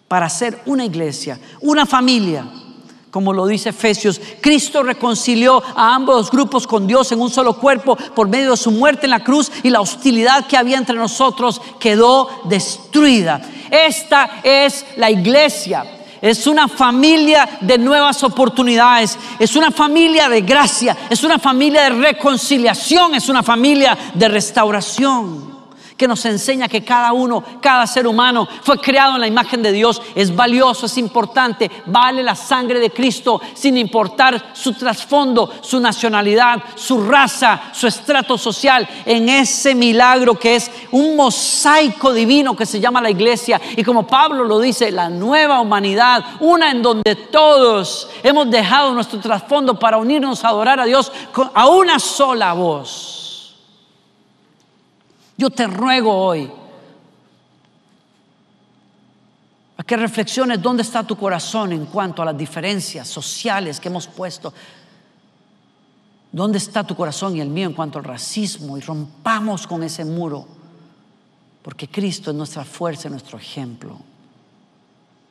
para 0.08 0.30
ser 0.30 0.62
una 0.68 0.86
iglesia, 0.86 1.40
una 1.62 1.88
familia 1.88 2.46
como 3.12 3.34
lo 3.34 3.48
dice 3.48 3.70
Efesios, 3.70 4.22
Cristo 4.40 4.84
reconcilió 4.84 5.64
a 5.76 5.96
ambos 5.96 6.30
grupos 6.30 6.68
con 6.68 6.86
Dios 6.86 7.12
en 7.12 7.20
un 7.20 7.32
solo 7.32 7.54
cuerpo 7.54 7.96
por 7.96 8.28
medio 8.28 8.52
de 8.52 8.58
su 8.58 8.72
muerte 8.72 9.08
en 9.08 9.12
la 9.12 9.24
cruz 9.24 9.52
y 9.64 9.70
la 9.70 9.82
hostilidad 9.82 10.46
que 10.46 10.58
había 10.58 10.78
entre 10.78 10.96
nosotros 10.96 11.60
quedó 11.80 12.30
destruida. 12.46 13.42
Esta 13.72 14.42
es 14.44 14.86
la 14.98 15.10
iglesia. 15.10 15.86
Es 16.22 16.48
una 16.48 16.68
familia 16.68 17.50
de 17.62 17.78
nuevas 17.78 18.24
oportunidades, 18.24 19.18
es 19.40 19.56
una 19.56 19.72
familia 19.72 20.28
de 20.28 20.42
gracia, 20.42 20.96
es 21.10 21.24
una 21.24 21.40
familia 21.40 21.84
de 21.84 21.92
reconciliación, 21.92 23.16
es 23.16 23.30
una 23.30 23.42
familia 23.42 23.98
de 24.14 24.28
restauración 24.28 25.49
que 26.00 26.08
nos 26.08 26.24
enseña 26.24 26.70
que 26.70 26.84
cada 26.84 27.12
uno, 27.12 27.44
cada 27.62 27.86
ser 27.86 28.08
humano 28.08 28.48
fue 28.64 28.80
creado 28.80 29.16
en 29.16 29.22
la 29.22 29.28
imagen 29.28 29.62
de 29.62 29.74
Dios, 29.74 30.02
es 30.16 30.34
valioso, 30.34 30.86
es 30.86 30.98
importante, 30.98 31.70
vale 31.88 32.24
la 32.24 32.36
sangre 32.36 32.80
de 32.80 32.90
Cristo 32.90 33.42
sin 33.54 33.78
importar 33.78 34.52
su 34.54 34.74
trasfondo, 34.74 35.52
su 35.62 35.80
nacionalidad, 35.82 36.64
su 36.76 37.06
raza, 37.06 37.64
su 37.74 37.86
estrato 37.86 38.38
social, 38.38 38.88
en 39.06 39.28
ese 39.28 39.76
milagro 39.76 40.40
que 40.40 40.56
es 40.56 40.72
un 40.92 41.18
mosaico 41.18 42.14
divino 42.14 42.56
que 42.56 42.66
se 42.66 42.80
llama 42.80 43.02
la 43.02 43.10
iglesia. 43.10 43.60
Y 43.76 43.84
como 43.84 44.08
Pablo 44.08 44.46
lo 44.46 44.58
dice, 44.58 44.92
la 44.92 45.10
nueva 45.10 45.60
humanidad, 45.60 46.24
una 46.40 46.72
en 46.72 46.82
donde 46.82 47.16
todos 47.16 48.10
hemos 48.24 48.50
dejado 48.50 48.94
nuestro 48.94 49.20
trasfondo 49.20 49.78
para 49.78 49.98
unirnos 49.98 50.46
a 50.46 50.48
adorar 50.48 50.80
a 50.80 50.86
Dios 50.86 51.12
a 51.54 51.68
una 51.68 52.00
sola 52.00 52.54
voz. 52.54 53.19
Yo 55.40 55.50
te 55.50 55.68
ruego 55.68 56.14
hoy 56.14 56.52
a 59.78 59.84
que 59.86 59.96
reflexiones 59.96 60.62
dónde 60.62 60.84
está 60.84 61.02
tu 61.08 61.16
corazón 61.16 61.72
en 61.72 61.86
cuanto 61.86 62.22
a 62.22 62.26
las 62.26 62.38
diferencias 62.38 63.08
sociales 63.08 63.80
que 63.80 63.88
hemos 63.88 64.06
puesto. 64.06 64.54
¿Dónde 66.30 66.58
está 66.58 66.84
tu 66.84 66.94
corazón 66.94 67.38
y 67.38 67.40
el 67.40 67.48
mío 67.48 67.70
en 67.70 67.74
cuanto 67.74 68.00
al 68.00 68.04
racismo? 68.04 68.78
Y 68.78 68.82
rompamos 68.82 69.66
con 69.66 69.82
ese 69.82 70.04
muro, 70.04 70.46
porque 71.64 71.88
Cristo 71.88 72.32
es 72.32 72.36
nuestra 72.36 72.66
fuerza 72.66 73.08
y 73.08 73.12
nuestro 73.12 73.38
ejemplo. 73.38 73.98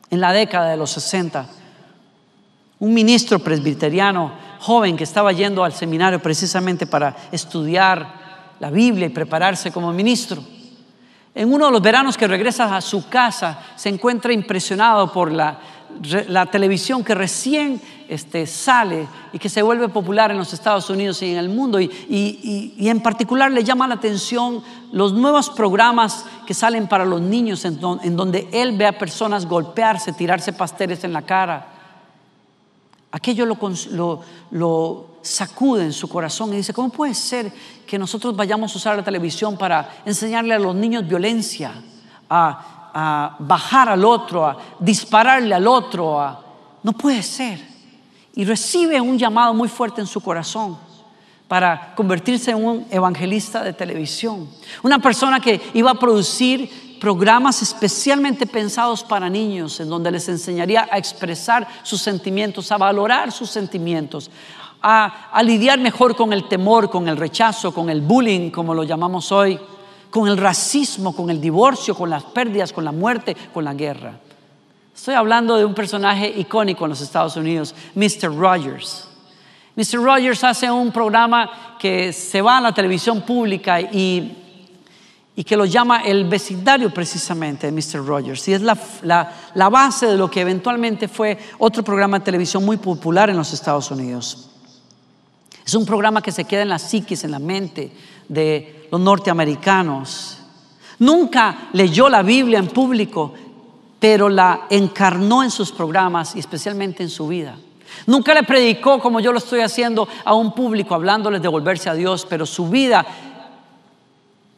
En 0.09 0.23
la 0.23 0.33
década 0.33 0.71
de 0.71 0.79
los 0.79 0.89
60, 0.89 1.47
un 2.79 2.95
ministro 2.95 3.41
presbiteriano 3.41 4.33
joven 4.61 4.97
que 4.97 5.05
estaba 5.05 5.33
yendo 5.33 5.65
al 5.65 5.75
seminario 5.75 6.23
precisamente 6.23 6.87
para 6.87 7.15
estudiar 7.31 8.18
la 8.61 8.71
Biblia 8.71 9.07
y 9.07 9.11
prepararse 9.11 9.71
como 9.71 9.93
ministro. 9.93 10.43
En 11.35 11.53
uno 11.53 11.67
de 11.67 11.73
los 11.73 11.83
veranos 11.83 12.17
que 12.17 12.27
regresa 12.27 12.75
a 12.75 12.81
su 12.81 13.09
casa, 13.09 13.61
se 13.77 13.89
encuentra 13.89 14.33
impresionado 14.33 15.13
por 15.13 15.31
la, 15.31 15.61
televisión 16.51 17.05
que 17.05 17.15
recién 17.15 17.81
este, 18.09 18.47
sale 18.47 19.07
y 19.33 19.39
que 19.39 19.49
se 19.49 19.63
vuelve 19.63 19.89
popular 19.89 20.31
en 20.31 20.39
los 20.39 20.53
Estados 20.53 20.91
Unidos 20.91 21.23
y 21.23 21.31
en 21.31 21.39
el 21.39 21.49
mundo. 21.49 21.81
Y, 21.81 22.75
en 22.79 23.01
particular 23.01 23.53
le 23.53 23.63
llama 23.63 23.87
la 23.87 23.95
atención 23.95 24.63
los 24.91 25.13
nuevos 25.13 25.51
programas 25.51 26.25
que 26.47 26.55
salen 26.55 26.89
para 26.89 27.05
los 27.05 27.21
niños, 27.21 27.65
en, 27.65 27.79
donde 27.79 28.49
él 28.53 28.77
ve 28.77 28.87
a 28.87 28.99
personas 28.99 29.47
golpearse, 29.47 30.13
tirarse 30.15 30.53
pasteles 30.53 31.05
en 31.05 31.13
la 31.13 31.23
cara. 31.23 31.69
Aquello 33.13 33.47
lo, 33.47 34.23
lo 34.51 35.08
sacude 35.23 35.85
en 35.85 35.93
su 35.93 36.09
corazón 36.09 36.53
y 36.53 36.59
dice, 36.59 36.73
¿cómo 36.73 36.91
puede 36.91 37.15
ser 37.15 37.53
que 37.87 37.99
nosotros 37.99 38.35
vayamos 38.35 38.73
a 38.75 38.79
usar 38.79 38.97
la 38.97 39.05
televisión 39.05 39.57
para 39.57 40.03
enseñarle 40.05 40.55
a 40.55 40.59
los 40.59 40.75
niños 40.75 41.07
violencia, 41.07 41.73
a, 42.29 43.37
bajar 43.39 43.89
al 43.89 44.05
otro, 44.05 44.47
a 44.47 44.57
dispararle 44.79 45.55
al 45.55 45.67
otro? 45.67 46.45
No 46.83 46.93
puede 46.93 47.23
ser. 47.23 47.61
Y 48.35 48.45
recibe 48.45 49.01
un 49.01 49.19
llamado 49.19 49.53
muy 49.55 49.69
fuerte 49.69 50.01
en 50.01 50.07
su 50.07 50.21
corazón 50.21 50.79
para 51.49 51.95
convertirse 51.95 52.51
en 52.51 52.65
un 52.65 52.87
evangelista 52.91 53.65
de 53.65 53.73
televisión. 53.73 54.49
Una 54.83 54.99
persona 54.99 55.41
que 55.41 55.61
iba 55.75 55.91
a 55.91 55.95
producir 55.95 56.89
programas 56.99 57.63
especialmente 57.63 58.47
pensados 58.47 59.03
para 59.03 59.31
niños, 59.31 59.81
en 59.81 59.89
donde 59.89 60.11
les 60.11 60.29
enseñaría 60.29 60.89
a 60.91 60.99
expresar 60.99 61.67
sus 61.83 62.03
sentimientos, 62.03 62.71
a 62.71 62.77
valorar 62.77 63.33
sus 63.33 63.51
sentimientos, 63.51 64.31
a, 64.83 65.43
lidiar 65.43 65.79
mejor 65.79 66.17
con 66.17 66.33
el 66.33 66.49
temor, 66.49 66.91
con 66.91 67.09
el 67.09 67.17
rechazo, 67.17 67.73
con 67.73 67.91
el 67.91 68.01
bullying, 68.01 68.51
como 68.51 68.75
lo 68.75 68.85
llamamos 68.85 69.33
hoy, 69.33 69.59
con 70.11 70.29
el 70.29 70.37
racismo, 70.37 71.15
con 71.15 71.31
el 71.31 71.41
divorcio, 71.41 71.95
con 71.95 72.11
las 72.11 72.25
pérdidas, 72.25 72.73
con 72.73 72.85
la 72.85 72.93
muerte, 72.93 73.37
con 73.53 73.65
la 73.65 73.75
guerra. 73.75 74.19
Estoy 74.95 75.15
hablando 75.15 75.57
de 75.57 75.65
un 75.65 75.75
personaje 75.75 76.33
icónico 76.37 76.85
en 76.85 76.91
los 76.91 77.01
Estados 77.01 77.37
Unidos, 77.37 77.75
Mr. 77.95 78.35
Rogers. 78.37 79.09
Mr. 79.77 80.03
Rogers 80.03 80.43
hace 80.43 80.69
un 80.71 80.91
programa 80.91 81.77
que 81.79 82.13
se 82.13 82.43
va 82.43 82.57
a 82.59 82.61
la 82.61 82.75
televisión 82.75 83.21
pública 83.23 83.81
y, 83.81 84.37
y 85.37 85.45
que 85.45 85.57
lo 85.57 85.67
llama 85.67 86.01
el 86.01 86.25
vecindario 86.25 86.93
precisamente 86.93 87.71
de 87.71 87.73
Mr. 87.73 88.05
Rogers. 88.05 88.49
Y 88.49 88.55
es 88.55 88.61
la, 88.61 88.77
la, 89.55 89.69
base 89.69 90.07
de 90.07 90.17
lo 90.17 90.29
que 90.29 90.41
eventualmente 90.41 91.07
fue 91.07 91.39
otro 91.59 91.85
programa 91.85 92.19
de 92.19 92.25
televisión 92.25 92.65
muy 92.65 92.77
popular 92.77 93.31
en 93.31 93.37
los 93.37 93.53
Estados 93.53 93.89
Unidos. 93.93 94.48
Es 95.69 95.75
un 95.75 95.85
programa 95.85 96.23
que 96.23 96.33
se 96.33 96.47
queda 96.47 96.63
en 96.63 96.71
la 96.71 96.79
psiquis, 96.79 97.25
en 97.25 97.31
la 97.31 97.39
mente 97.39 97.93
de 98.27 98.89
los 98.91 98.99
norteamericanos. 98.99 100.39
Nunca 100.99 101.69
leyó 101.75 102.09
la 102.09 102.23
Biblia 102.23 102.59
en 102.59 102.69
público, 102.69 103.35
pero 103.99 104.31
la 104.31 104.63
encarnó 104.71 105.43
en 105.43 105.51
sus 105.51 105.71
programas 105.71 106.35
y 106.35 106.39
especialmente 106.39 107.03
en 107.03 107.11
su 107.11 107.29
vida. 107.29 107.55
Nunca 108.07 108.33
le 108.33 108.45
predicó 108.45 108.99
como 108.99 109.21
yo 109.21 109.31
lo 109.31 109.37
estoy 109.37 109.61
haciendo 109.61 110.09
a 110.25 110.33
un 110.33 110.55
público, 110.55 110.95
hablándoles 110.95 111.43
de 111.43 111.49
volverse 111.49 111.91
a 111.91 111.95
Dios, 111.95 112.27
pero 112.27 112.47
su 112.47 112.71
vida 112.71 113.05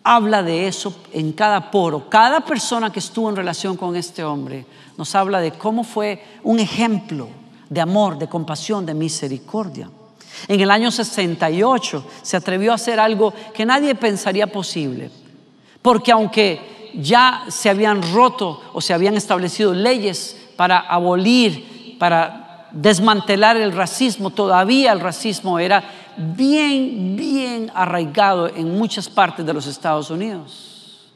habla 0.05 0.45
de 0.45 0.69
eso 0.69 0.95
en 1.13 1.33
cada 1.33 1.73
poro. 1.73 2.09
Cada 2.09 2.43
persona 2.43 2.93
que 2.93 3.01
estuvo 3.01 3.29
en 3.29 3.35
relación 3.35 3.77
con 3.77 3.97
este 3.97 4.23
hombre 4.23 4.65
nos 4.97 5.13
habla 5.17 5.41
de 5.41 5.51
cómo 5.51 5.83
fue 5.83 6.23
un 6.45 6.61
ejemplo 6.61 7.27
de 7.69 7.81
amor, 7.81 8.17
de 8.17 8.29
compasión, 8.29 8.87
de 8.87 8.95
misericordia. 8.95 9.91
En 10.49 10.61
el 10.61 10.71
año 10.71 10.91
68 10.91 12.05
se 12.23 12.37
atrevió 12.37 12.73
a 12.73 12.77
hacer 12.77 13.01
algo 13.01 13.33
que 13.55 13.67
nadie 13.67 13.95
pensaría 13.95 14.47
posible, 14.47 15.11
porque 15.83 16.13
aunque 16.13 16.91
ya 16.95 17.45
se 17.49 17.71
habían 17.71 18.03
roto 18.13 18.61
o 18.73 18.81
se 18.81 18.93
habían 18.93 19.17
establecido 19.17 19.73
leyes 19.73 20.37
para 20.57 20.79
abolir, 20.79 21.97
para 21.99 22.69
desmantelar 22.73 23.57
el 23.57 23.73
racismo, 23.73 24.31
todavía 24.31 24.93
el 24.93 25.01
racismo 25.01 25.59
era 25.59 25.83
bien, 26.17 27.17
bien 27.17 27.71
arraigado 27.75 28.49
en 28.49 28.77
muchas 28.77 29.09
partes 29.09 29.45
de 29.45 29.53
los 29.53 29.67
Estados 29.67 30.11
Unidos. 30.11 31.11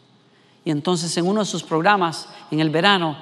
Y 0.65 0.71
entonces 0.71 1.17
en 1.17 1.27
uno 1.27 1.41
de 1.41 1.47
sus 1.47 1.63
programas, 1.63 2.29
en 2.51 2.61
el 2.61 2.71
verano, 2.71 3.17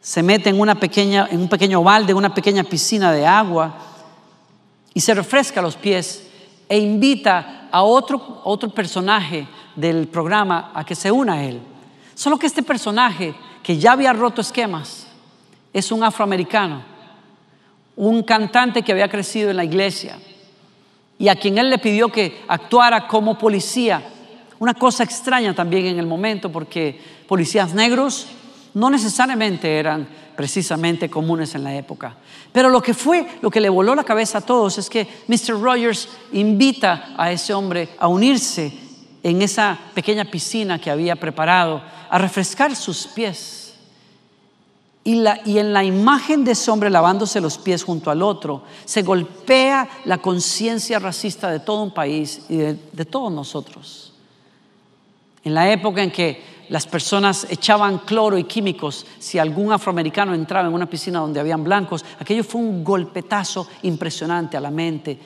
se 0.00 0.22
mete 0.22 0.50
en, 0.50 0.60
una 0.60 0.76
pequeña, 0.76 1.28
en 1.30 1.40
un 1.40 1.48
pequeño 1.48 1.82
balde, 1.82 2.14
una 2.14 2.32
pequeña 2.32 2.62
piscina 2.62 3.12
de 3.12 3.26
agua 3.26 3.74
y 4.98 5.00
se 5.00 5.14
refresca 5.14 5.62
los 5.62 5.76
pies 5.76 6.26
e 6.68 6.76
invita 6.76 7.68
a 7.70 7.84
otro, 7.84 8.40
otro 8.42 8.68
personaje 8.68 9.46
del 9.76 10.08
programa 10.08 10.72
a 10.74 10.84
que 10.84 10.96
se 10.96 11.12
una 11.12 11.34
a 11.34 11.44
él. 11.44 11.60
Solo 12.16 12.36
que 12.36 12.48
este 12.48 12.64
personaje, 12.64 13.32
que 13.62 13.78
ya 13.78 13.92
había 13.92 14.12
roto 14.12 14.40
esquemas, 14.40 15.06
es 15.72 15.92
un 15.92 16.02
afroamericano, 16.02 16.82
un 17.94 18.24
cantante 18.24 18.82
que 18.82 18.90
había 18.90 19.08
crecido 19.08 19.50
en 19.50 19.58
la 19.58 19.64
iglesia, 19.64 20.18
y 21.16 21.28
a 21.28 21.36
quien 21.36 21.58
él 21.58 21.70
le 21.70 21.78
pidió 21.78 22.08
que 22.08 22.42
actuara 22.48 23.06
como 23.06 23.38
policía. 23.38 24.02
Una 24.58 24.74
cosa 24.74 25.04
extraña 25.04 25.54
también 25.54 25.86
en 25.86 26.00
el 26.00 26.08
momento 26.08 26.50
porque 26.50 27.00
policías 27.28 27.72
negros 27.72 28.26
no 28.78 28.90
necesariamente 28.90 29.76
eran 29.76 30.08
precisamente 30.36 31.10
comunes 31.10 31.54
en 31.56 31.64
la 31.64 31.74
época. 31.74 32.14
Pero 32.52 32.70
lo 32.70 32.80
que 32.80 32.94
fue, 32.94 33.26
lo 33.42 33.50
que 33.50 33.60
le 33.60 33.68
voló 33.68 33.96
la 33.96 34.04
cabeza 34.04 34.38
a 34.38 34.42
todos 34.42 34.78
es 34.78 34.88
que 34.88 35.08
Mr. 35.26 35.60
Rogers 35.60 36.08
invita 36.32 37.14
a 37.16 37.32
ese 37.32 37.52
hombre 37.52 37.88
a 37.98 38.06
unirse 38.06 38.72
en 39.24 39.42
esa 39.42 39.76
pequeña 39.94 40.24
piscina 40.24 40.80
que 40.80 40.92
había 40.92 41.16
preparado, 41.16 41.82
a 42.08 42.18
refrescar 42.18 42.76
sus 42.76 43.08
pies 43.08 43.74
y, 45.02 45.58
en 45.58 45.72
la 45.72 45.82
imagen 45.82 46.44
de 46.44 46.52
ese 46.52 46.70
hombre 46.70 46.88
lavándose 46.88 47.40
los 47.40 47.58
pies 47.58 47.82
junto 47.82 48.10
al 48.10 48.22
otro, 48.22 48.62
se 48.84 49.02
golpea 49.02 49.88
la 50.04 50.18
conciencia 50.18 51.00
racista 51.00 51.50
de 51.50 51.60
todo 51.60 51.82
un 51.82 51.92
país 51.92 52.42
y 52.48 52.58
de, 52.58 52.78
de 52.92 53.04
todos 53.04 53.32
nosotros. 53.32 54.12
En 55.42 55.54
la 55.54 55.72
época 55.72 56.02
en 56.02 56.12
que 56.12 56.57
las 56.68 56.86
personas 56.86 57.46
echaban 57.50 57.98
cloro 57.98 58.36
y 58.36 58.44
químicos, 58.44 59.06
si 59.18 59.38
algún 59.38 59.72
afroamericano 59.72 60.34
entraba 60.34 60.68
en 60.68 60.74
una 60.74 60.88
piscina 60.88 61.20
donde 61.20 61.40
habían 61.40 61.64
blancos, 61.64 62.04
aquello 62.18 62.44
fue 62.44 62.60
un 62.60 62.84
golpetazo 62.84 63.66
impresionante 63.82 64.56
a 64.56 64.60
la 64.60 64.70
mente 64.70 65.18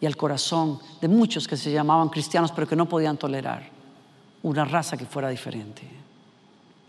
y 0.00 0.06
al 0.06 0.16
corazón 0.16 0.78
de 1.00 1.08
muchos 1.08 1.48
que 1.48 1.56
se 1.56 1.72
llamaban 1.72 2.08
cristianos, 2.08 2.52
pero 2.52 2.68
que 2.68 2.76
no 2.76 2.88
podían 2.88 3.16
tolerar 3.16 3.68
una 4.42 4.64
raza 4.64 4.96
que 4.96 5.06
fuera 5.06 5.28
diferente 5.28 5.82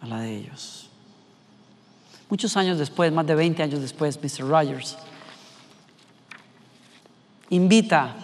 a 0.02 0.08
la 0.08 0.20
de 0.20 0.36
ellos. 0.36 0.90
Muchos 2.30 2.56
años 2.58 2.78
después, 2.78 3.12
más 3.12 3.26
de 3.26 3.36
20 3.36 3.64
años 3.64 3.82
después, 3.82 4.20
Mr. 4.22 4.48
Rogers 4.48 4.98
invita 7.50 8.16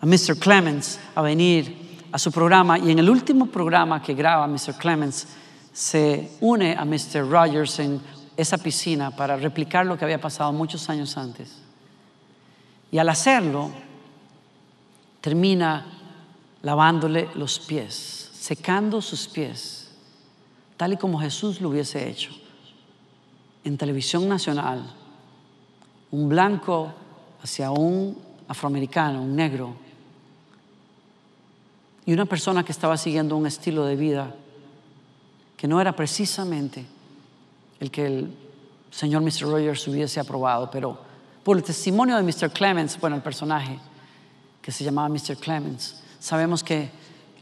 a 0.00 0.06
Mr. 0.06 0.36
Clemens 0.38 0.98
a 1.14 1.22
venir 1.22 1.83
a 2.14 2.18
su 2.20 2.30
programa 2.30 2.78
y 2.78 2.92
en 2.92 3.00
el 3.00 3.10
último 3.10 3.46
programa 3.46 4.00
que 4.00 4.14
graba 4.14 4.46
Mr. 4.46 4.74
Clemens 4.78 5.26
se 5.72 6.30
une 6.40 6.76
a 6.76 6.84
Mr. 6.84 7.28
Rogers 7.28 7.80
en 7.80 8.00
esa 8.36 8.56
piscina 8.56 9.10
para 9.10 9.36
replicar 9.36 9.84
lo 9.84 9.98
que 9.98 10.04
había 10.04 10.20
pasado 10.20 10.52
muchos 10.52 10.88
años 10.88 11.16
antes. 11.16 11.58
Y 12.92 12.98
al 12.98 13.08
hacerlo, 13.08 13.72
termina 15.20 15.86
lavándole 16.62 17.30
los 17.34 17.58
pies, 17.58 18.30
secando 18.32 19.02
sus 19.02 19.26
pies, 19.26 19.90
tal 20.76 20.92
y 20.92 20.96
como 20.96 21.18
Jesús 21.18 21.60
lo 21.60 21.70
hubiese 21.70 22.08
hecho 22.08 22.30
en 23.64 23.76
televisión 23.76 24.28
nacional 24.28 24.84
un 26.12 26.28
blanco 26.28 26.94
hacia 27.42 27.72
un 27.72 28.16
afroamericano, 28.46 29.20
un 29.20 29.34
negro, 29.34 29.82
y 32.06 32.12
una 32.12 32.26
persona 32.26 32.64
que 32.64 32.72
estaba 32.72 32.96
siguiendo 32.96 33.36
un 33.36 33.46
estilo 33.46 33.84
de 33.84 33.96
vida 33.96 34.34
que 35.56 35.68
no 35.68 35.80
era 35.80 35.94
precisamente 35.96 36.84
el 37.80 37.90
que 37.90 38.06
el 38.06 38.36
señor 38.90 39.22
Mr. 39.22 39.42
Rogers 39.42 39.88
hubiese 39.88 40.20
aprobado, 40.20 40.70
pero 40.70 40.98
por 41.42 41.56
el 41.56 41.62
testimonio 41.62 42.16
de 42.16 42.22
Mr. 42.22 42.50
Clemens, 42.50 42.98
bueno, 43.00 43.16
el 43.16 43.22
personaje 43.22 43.78
que 44.60 44.72
se 44.72 44.84
llamaba 44.84 45.08
Mr. 45.08 45.36
Clemens, 45.36 46.02
sabemos 46.18 46.62
que 46.62 46.90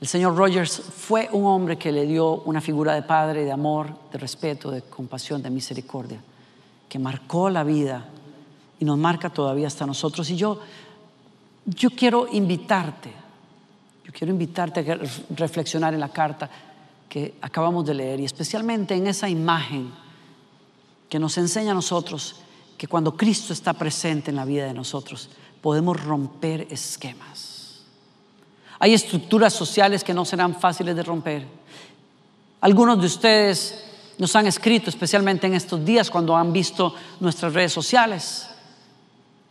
el 0.01 0.09
señor 0.09 0.37
Rogers 0.37 0.81
fue 0.81 1.29
un 1.31 1.46
hombre 1.46 1.79
que 1.79 1.92
le 1.92 2.07
dio 2.07 2.42
una 2.42 2.61
figura 2.61 2.94
de 2.94 3.03
padre, 3.03 3.44
de 3.44 3.53
amor, 3.53 3.94
de 4.11 4.18
respeto, 4.18 4.70
de 4.70 4.83
compasión, 4.83 5.40
de 5.40 5.51
misericordia, 5.51 6.20
que 6.88 6.98
marcó 6.98 7.48
la 7.48 7.62
vida 7.62 8.09
y 8.81 8.85
nos 8.85 8.98
marca 8.98 9.31
todavía 9.31 9.68
hasta 9.68 9.87
nosotros. 9.87 10.29
Y 10.31 10.37
yo, 10.37 10.59
yo 11.66 11.90
quiero 11.90 12.27
invitarte, 12.33 13.12
yo 14.05 14.12
quiero 14.12 14.33
invitarte 14.33 14.81
a 14.81 14.99
reflexionar 15.37 15.95
en 15.95 16.01
la 16.01 16.09
carta 16.09 16.51
que 17.09 17.35
acabamos 17.41 17.85
de 17.87 17.95
leer 17.95 18.21
y 18.21 18.25
especialmente 18.25 18.95
en 18.95 19.07
esa 19.07 19.29
imagen 19.29 19.91
que 21.09 21.19
nos 21.19 21.37
enseña 21.38 21.73
a 21.73 21.75
nosotros 21.75 22.37
que 22.79 22.88
cuando 22.88 23.17
Cristo 23.17 23.53
está 23.53 23.75
presente 23.75 24.31
en 24.31 24.37
la 24.37 24.45
vida 24.45 24.65
de 24.65 24.75
nosotros, 24.75 25.29
podemos 25.61 26.03
romper 26.03 26.67
esquemas 26.71 27.62
hay 28.83 28.95
estructuras 28.95 29.53
sociales 29.53 30.03
que 30.03 30.12
no 30.12 30.25
serán 30.25 30.59
fáciles 30.59 30.97
de 30.97 31.05
romper. 31.05 31.47
Algunos 32.62 32.99
de 32.99 33.07
ustedes 33.07 33.85
nos 34.19 34.35
han 34.35 34.49
escrito, 34.49 34.91
especialmente 34.91 35.47
en 35.47 35.55
estos 35.55 35.85
días, 35.85 36.11
cuando 36.11 36.37
han 36.37 36.53
visto 36.53 36.93
nuestras 37.21 37.55
redes 37.55 37.73
sociales. 37.73 38.49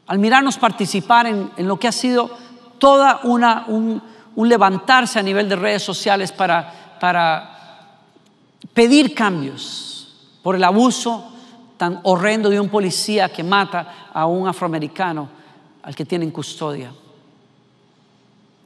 Al 0.07 0.19
mirarnos 0.19 0.57
participar 0.57 1.27
en, 1.27 1.49
lo 1.59 1.79
que 1.79 1.87
ha 1.87 1.93
sido 1.93 2.29
toda 2.77 3.21
una, 3.23 3.63
un, 3.69 4.03
levantarse 4.35 5.19
a 5.19 5.23
nivel 5.23 5.47
de 5.47 5.55
redes 5.55 5.83
sociales 5.83 6.31
para, 6.31 6.97
para 6.99 7.51
pedir 8.73 9.13
cambios 9.13 10.13
por 10.41 10.55
el 10.55 10.63
abuso 10.63 11.31
tan 11.77 11.99
horrendo 12.03 12.49
de 12.49 12.59
un 12.59 12.69
policía 12.69 13.29
que 13.29 13.43
mata 13.43 14.09
a 14.13 14.25
un 14.25 14.47
afroamericano 14.47 15.29
al 15.83 15.95
que 15.95 16.05
tiene 16.05 16.25
en 16.25 16.31
custodia. 16.31 16.91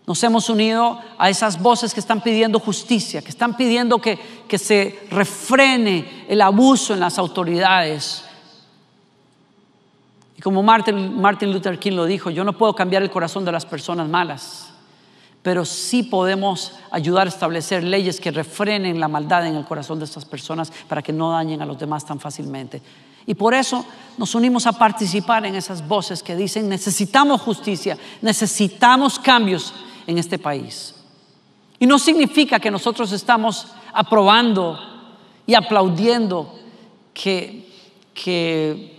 Nos 0.06 0.24
hemos 0.24 0.50
unido 0.50 1.00
a 1.18 1.30
esas 1.30 1.60
voces 1.60 1.94
que 1.94 2.00
están 2.00 2.22
pidiendo 2.22 2.60
justicia, 2.60 3.22
que 3.22 3.30
están 3.30 3.58
pidiendo 3.58 4.00
que, 4.00 4.20
que 4.48 4.58
se 4.58 5.08
refrene 5.10 6.26
el 6.28 6.42
abuso 6.42 6.94
en 6.94 7.00
las 7.00 7.18
autoridades. 7.18 8.24
Y 10.38 10.42
como 10.42 10.62
Martin, 10.62 11.20
Martin 11.20 11.52
Luther 11.52 11.80
King 11.80 11.94
lo 11.94 12.06
dijo, 12.06 12.30
yo 12.30 12.44
no 12.44 12.54
puedo 12.54 12.76
cambiar 12.76 13.02
el 13.02 13.10
corazón 13.10 13.46
de 13.46 13.52
las 13.52 13.66
personas 13.66 14.08
malas, 14.08 14.75
pero 15.46 15.64
sí 15.64 16.02
podemos 16.02 16.72
ayudar 16.90 17.28
a 17.28 17.30
establecer 17.30 17.84
leyes 17.84 18.20
que 18.20 18.32
refrenen 18.32 19.00
la 19.00 19.08
maldad 19.08 19.46
en 19.46 19.56
el 19.56 19.64
corazón 19.64 20.00
de 20.00 20.06
estas 20.06 20.26
personas 20.26 20.72
para 20.90 21.04
que 21.04 21.14
no 21.14 21.30
dañen 21.30 21.62
a 21.62 21.68
los 21.68 21.78
demás 21.78 22.04
tan 22.04 22.20
fácilmente. 22.20 22.82
Y 23.28 23.36
por 23.36 23.54
eso 23.54 23.86
nos 24.18 24.34
unimos 24.34 24.66
a 24.66 24.72
participar 24.72 25.46
en 25.46 25.54
esas 25.54 25.88
voces 25.88 26.24
que 26.24 26.36
dicen 26.36 26.68
necesitamos 26.68 27.42
justicia, 27.42 27.96
necesitamos 28.24 29.20
cambios 29.20 29.72
en 30.08 30.18
este 30.18 30.40
país. 30.40 30.96
Y 31.78 31.86
no 31.86 32.00
significa 32.00 32.60
que 32.60 32.72
nosotros 32.72 33.12
estamos 33.12 33.68
aprobando 33.94 34.80
y 35.46 35.54
aplaudiendo 35.54 36.56
que, 37.14 37.72
que 38.16 38.95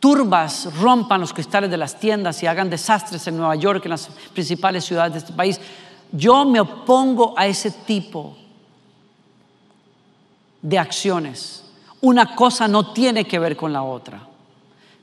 turbas 0.00 0.68
rompan 0.78 1.20
los 1.20 1.32
cristales 1.32 1.70
de 1.70 1.76
las 1.76 1.98
tiendas 1.98 2.42
y 2.42 2.46
hagan 2.46 2.70
desastres 2.70 3.26
en 3.26 3.36
Nueva 3.36 3.56
York, 3.56 3.84
en 3.84 3.90
las 3.90 4.08
principales 4.32 4.84
ciudades 4.84 5.12
de 5.12 5.18
este 5.18 5.32
país. 5.32 5.60
Yo 6.12 6.44
me 6.44 6.60
opongo 6.60 7.34
a 7.36 7.46
ese 7.46 7.70
tipo 7.70 8.36
de 10.62 10.78
acciones. 10.78 11.64
Una 12.00 12.34
cosa 12.34 12.68
no 12.68 12.92
tiene 12.92 13.24
que 13.24 13.38
ver 13.38 13.56
con 13.56 13.72
la 13.72 13.82
otra. 13.82 14.20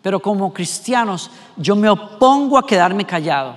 Pero 0.01 0.21
como 0.21 0.53
cristianos, 0.53 1.31
yo 1.57 1.75
me 1.75 1.89
opongo 1.89 2.57
a 2.57 2.65
quedarme 2.65 3.05
callado. 3.05 3.55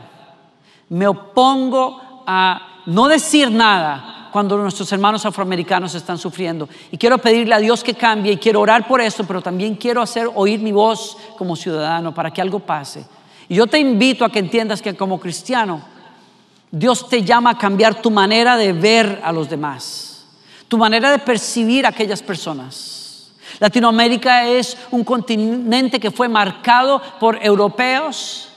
Me 0.88 1.06
opongo 1.06 2.24
a 2.26 2.82
no 2.86 3.06
decir 3.06 3.50
nada 3.50 4.17
cuando 4.32 4.56
nuestros 4.56 4.90
hermanos 4.92 5.24
afroamericanos 5.26 5.94
están 5.94 6.18
sufriendo. 6.18 6.68
Y 6.90 6.98
quiero 6.98 7.18
pedirle 7.18 7.54
a 7.54 7.58
Dios 7.58 7.82
que 7.82 7.94
cambie 7.94 8.32
y 8.32 8.36
quiero 8.36 8.60
orar 8.60 8.86
por 8.86 9.00
eso, 9.00 9.24
pero 9.24 9.40
también 9.40 9.74
quiero 9.74 10.02
hacer 10.02 10.28
oír 10.34 10.60
mi 10.60 10.72
voz 10.72 11.16
como 11.36 11.56
ciudadano 11.56 12.14
para 12.14 12.30
que 12.30 12.40
algo 12.40 12.60
pase. 12.60 13.04
Y 13.48 13.54
yo 13.54 13.66
te 13.66 13.78
invito 13.78 14.24
a 14.24 14.30
que 14.30 14.38
entiendas 14.38 14.82
que 14.82 14.94
como 14.94 15.18
cristiano, 15.18 15.82
Dios 16.70 17.08
te 17.08 17.22
llama 17.22 17.50
a 17.50 17.58
cambiar 17.58 18.02
tu 18.02 18.10
manera 18.10 18.56
de 18.56 18.72
ver 18.72 19.20
a 19.24 19.32
los 19.32 19.48
demás, 19.48 20.26
tu 20.68 20.76
manera 20.76 21.10
de 21.10 21.18
percibir 21.18 21.86
a 21.86 21.90
aquellas 21.90 22.22
personas. 22.22 23.32
Latinoamérica 23.58 24.46
es 24.46 24.76
un 24.90 25.02
continente 25.02 25.98
que 25.98 26.10
fue 26.10 26.28
marcado 26.28 27.00
por 27.18 27.38
europeos 27.42 28.47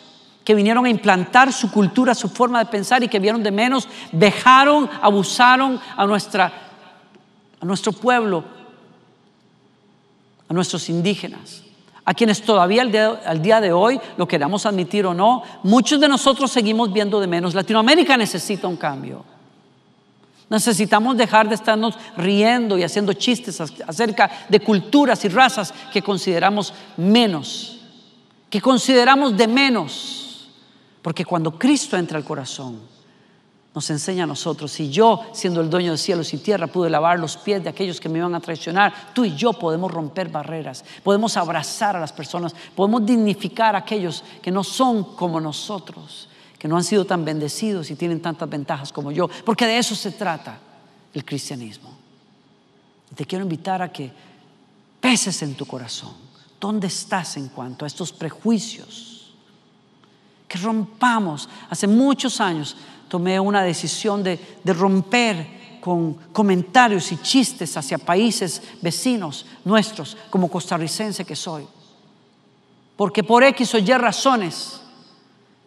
que 0.44 0.56
vinieron 0.56 0.86
a 0.86 0.90
implantar 0.90 1.54
su 1.54 1.72
cultura, 1.72 2.16
su 2.16 2.30
forma 2.30 2.60
de 2.60 2.66
pensar 2.66 3.04
y 3.04 3.08
que 3.08 3.20
vieron 3.20 3.44
de 3.44 3.52
menos, 3.52 3.88
dejaron, 4.12 4.90
abusaron 5.02 5.80
a, 5.96 6.06
nuestra, 6.06 6.52
a 7.60 7.66
nuestro 7.66 7.92
pueblo, 7.92 8.44
a 10.48 10.54
nuestros 10.54 10.90
indígenas, 10.90 11.64
a 12.04 12.14
quienes 12.14 12.42
todavía 12.42 12.82
al 12.82 12.92
día, 12.92 13.22
al 13.26 13.42
día 13.42 13.62
de 13.62 13.72
hoy, 13.72 14.00
lo 14.18 14.28
queramos 14.28 14.66
admitir 14.66 15.06
o 15.06 15.14
no, 15.14 15.44
muchos 15.64 16.00
de 16.00 16.08
nosotros 16.08 16.52
seguimos 16.52 16.92
viendo 16.92 17.20
de 17.20 17.28
menos. 17.28 17.54
Latinoamérica 17.54 18.18
necesita 18.18 18.68
un 18.68 18.78
cambio. 18.78 19.24
Necesitamos 20.50 21.16
dejar 21.16 21.48
de 21.48 21.56
estarnos 21.56 21.96
riendo 22.18 22.78
y 22.78 22.84
haciendo 22.84 23.14
chistes 23.14 23.62
acerca 23.62 24.30
de 24.50 24.60
culturas 24.60 25.24
y 25.24 25.30
razas 25.30 25.74
que 25.94 26.02
consideramos 26.02 26.74
menos, 26.98 27.80
que 28.50 28.60
consideramos 28.60 29.38
de 29.38 29.48
menos. 29.48 30.31
Porque 31.02 31.26
cuando 31.26 31.58
Cristo 31.58 31.98
entra 31.98 32.18
al 32.18 32.24
corazón, 32.24 32.80
nos 33.74 33.90
enseña 33.90 34.26
a 34.26 34.28
nosotros, 34.28 34.72
si 34.72 34.90
yo, 34.90 35.22
siendo 35.34 35.62
el 35.62 35.70
dueño 35.70 35.94
de 35.94 35.98
cielos 35.98 36.34
y 36.34 36.38
tierra, 36.38 36.68
pude 36.68 36.90
lavar 36.90 37.18
los 37.20 37.38
pies 37.38 37.64
de 37.64 37.70
aquellos 37.70 38.00
que 38.02 38.10
me 38.10 38.20
iban 38.20 38.36
a 38.36 38.42
traicionar, 38.42 39.14
tú 39.14 39.24
y 39.24 39.36
yo 39.36 39.54
podemos 39.54 39.90
romper 39.92 40.28
barreras, 40.28 40.84
podemos 41.04 41.38
abrazar 41.38 41.96
a 41.96 42.00
las 42.00 42.12
personas, 42.12 42.54
podemos 42.76 43.06
dignificar 43.06 43.76
a 43.76 43.80
aquellos 43.80 44.24
que 44.42 44.52
no 44.52 44.64
son 44.64 45.16
como 45.16 45.40
nosotros 45.40 46.28
que 46.62 46.68
no 46.68 46.78
han 46.78 46.84
sido 46.84 47.06
tan 47.06 47.26
bendecidos 47.26 47.90
y 47.90 47.96
tienen 47.96 48.22
tantas 48.22 48.48
ventajas 48.48 48.94
como 48.94 49.12
yo, 49.12 49.28
porque 49.44 49.66
de 49.66 49.80
eso 49.80 49.96
se 49.96 50.12
trata 50.12 50.60
el 51.12 51.26
cristianismo. 51.26 51.90
Te 53.16 53.26
quiero 53.26 53.44
invitar 53.44 53.82
a 53.82 53.92
que 53.92 54.12
peses 55.00 55.42
en 55.42 55.56
tu 55.56 55.66
corazón 55.66 56.14
dónde 56.60 56.86
estás 56.86 57.36
en 57.38 57.48
cuanto 57.48 57.84
a 57.84 57.88
estos 57.88 58.14
prejuicios, 58.14 59.11
que 60.52 60.58
rompamos. 60.58 61.48
Hace 61.70 61.88
muchos 61.88 62.42
años 62.42 62.76
tomé 63.08 63.40
una 63.40 63.64
decisión 63.64 64.22
de, 64.22 64.38
romper 64.66 65.80
con 65.80 66.14
comentarios 66.34 67.10
y 67.14 67.18
chistes 67.18 67.78
hacia 67.78 67.98
países 67.98 68.62
vecinos 68.82 69.46
nuestros, 69.64 70.18
como 70.30 70.50
costarricense 70.50 71.24
que 71.24 71.38
soy. 71.38 71.66
Porque 72.98 73.24
por 73.24 73.44
X 73.46 73.76
o 73.76 73.78
Y 73.78 73.94
razones 73.94 74.82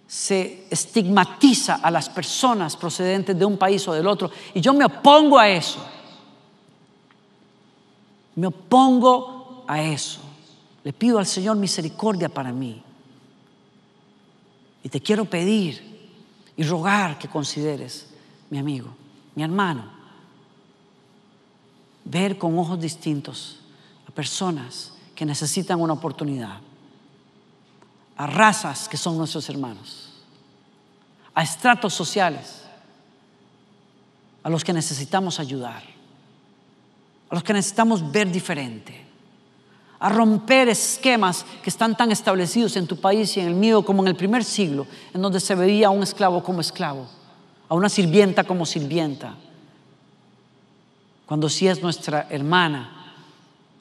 se 0.07 0.67
estigmatiza 0.71 1.77
a 1.77 1.91
las 1.91 2.11
personas 2.11 2.77
procedentes 2.77 3.39
de 3.39 3.45
un 3.45 3.57
país 3.57 3.89
o 3.89 3.95
del 3.95 4.07
otro. 4.07 4.31
Y 4.53 4.61
yo 4.61 4.75
me 4.75 4.85
opongo 4.85 5.39
a 5.39 5.49
eso. 5.49 5.79
Me 8.35 8.49
opongo 8.49 9.65
a 9.67 9.83
eso. 9.83 10.21
Le 10.85 10.93
pido 10.93 11.19
al 11.19 11.27
Señor 11.27 11.57
misericordia 11.57 12.29
para 12.29 12.53
mí. 12.53 12.84
Y 14.85 14.89
te 14.89 15.01
quiero 15.01 15.25
pedir 15.25 15.83
y 16.57 16.63
rogar 16.63 17.19
que 17.19 17.27
consideres, 17.27 18.07
mi 18.51 18.59
amigo, 18.59 18.95
mi 19.35 19.43
hermano, 19.43 19.91
ver 22.05 22.39
con 22.39 22.57
ojos 22.57 22.79
distintos 22.79 23.59
a 24.07 24.13
personas 24.13 24.93
que 25.17 25.27
necesitan 25.27 25.81
una 25.81 25.95
oportunidad 25.95 26.61
a 28.17 28.27
razas 28.27 28.89
que 28.89 28.97
son 28.97 29.19
nuestros 29.19 29.49
hermanos, 29.49 30.13
a 31.35 31.43
estratos 31.43 31.95
sociales, 31.95 32.63
a 34.43 34.51
los 34.51 34.63
que 34.63 34.73
necesitamos 34.73 35.41
ayudar, 35.41 35.83
a 37.29 37.35
los 37.35 37.43
que 37.43 37.53
necesitamos 37.53 38.13
ver 38.13 38.31
diferente, 38.31 39.04
a 39.99 40.09
romper 40.09 40.69
esquemas 40.69 41.45
que 41.63 41.71
están 41.71 41.97
tan 41.97 42.13
establecidos 42.13 42.77
en 42.77 42.87
tu 42.87 42.97
país 42.97 43.37
y 43.37 43.41
en 43.41 43.49
el 43.49 43.55
mío 43.55 43.85
como 43.85 44.03
en 44.03 44.09
el 44.09 44.17
primer 44.17 44.45
siglo, 44.45 44.87
en 45.13 45.23
donde 45.23 45.41
se 45.41 45.55
veía 45.55 45.89
a 45.89 45.91
un 45.91 46.03
esclavo 46.03 46.43
como 46.43 46.61
esclavo, 46.61 47.07
a 47.69 47.75
una 47.75 47.89
sirvienta 47.89 48.45
como 48.45 48.67
sirvienta. 48.67 49.35
Cuando 51.27 51.49
sí 51.49 51.69
es 51.69 51.83
nuestra 51.83 52.27
hermana, 52.29 53.15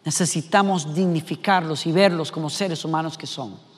necesitamos 0.06 0.94
dignificarlos 0.94 1.86
y 1.86 1.92
verlos 1.92 2.32
como 2.32 2.50
seres 2.50 2.86
humanos 2.86 3.18
que 3.18 3.28
son. 3.28 3.73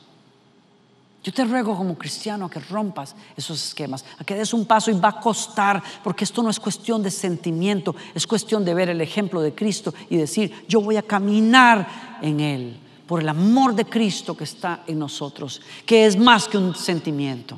Yo 1.25 1.33
te 1.33 1.43
ruego 1.43 1.75
como 1.75 1.97
cristiano 1.97 2.47
que 2.47 2.59
rompas 2.59 3.15
esos 3.35 3.69
esquemas, 3.69 4.05
a 4.19 4.23
que 4.23 4.35
des 4.35 4.53
un 4.53 4.67
paso 4.67 4.91
y 4.91 4.93
va 4.93 5.09
a 5.09 5.19
costar, 5.19 5.81
porque 6.03 6.23
esto 6.23 6.43
no 6.43 6.51
es 6.51 6.59
cuestión 6.59 7.01
de 7.01 7.09
sentimiento, 7.09 7.95
es 8.13 8.27
cuestión 8.27 8.63
de 8.63 8.75
ver 8.75 8.89
el 8.89 9.01
ejemplo 9.01 9.41
de 9.41 9.55
Cristo 9.55 9.91
y 10.11 10.17
decir, 10.17 10.53
yo 10.67 10.81
voy 10.81 10.97
a 10.97 11.01
caminar 11.01 12.19
en 12.21 12.39
Él 12.39 12.79
por 13.07 13.21
el 13.21 13.29
amor 13.29 13.73
de 13.73 13.85
Cristo 13.85 14.37
que 14.37 14.43
está 14.43 14.83
en 14.85 14.99
nosotros, 14.99 15.63
que 15.83 16.05
es 16.05 16.15
más 16.15 16.47
que 16.47 16.59
un 16.59 16.75
sentimiento, 16.75 17.57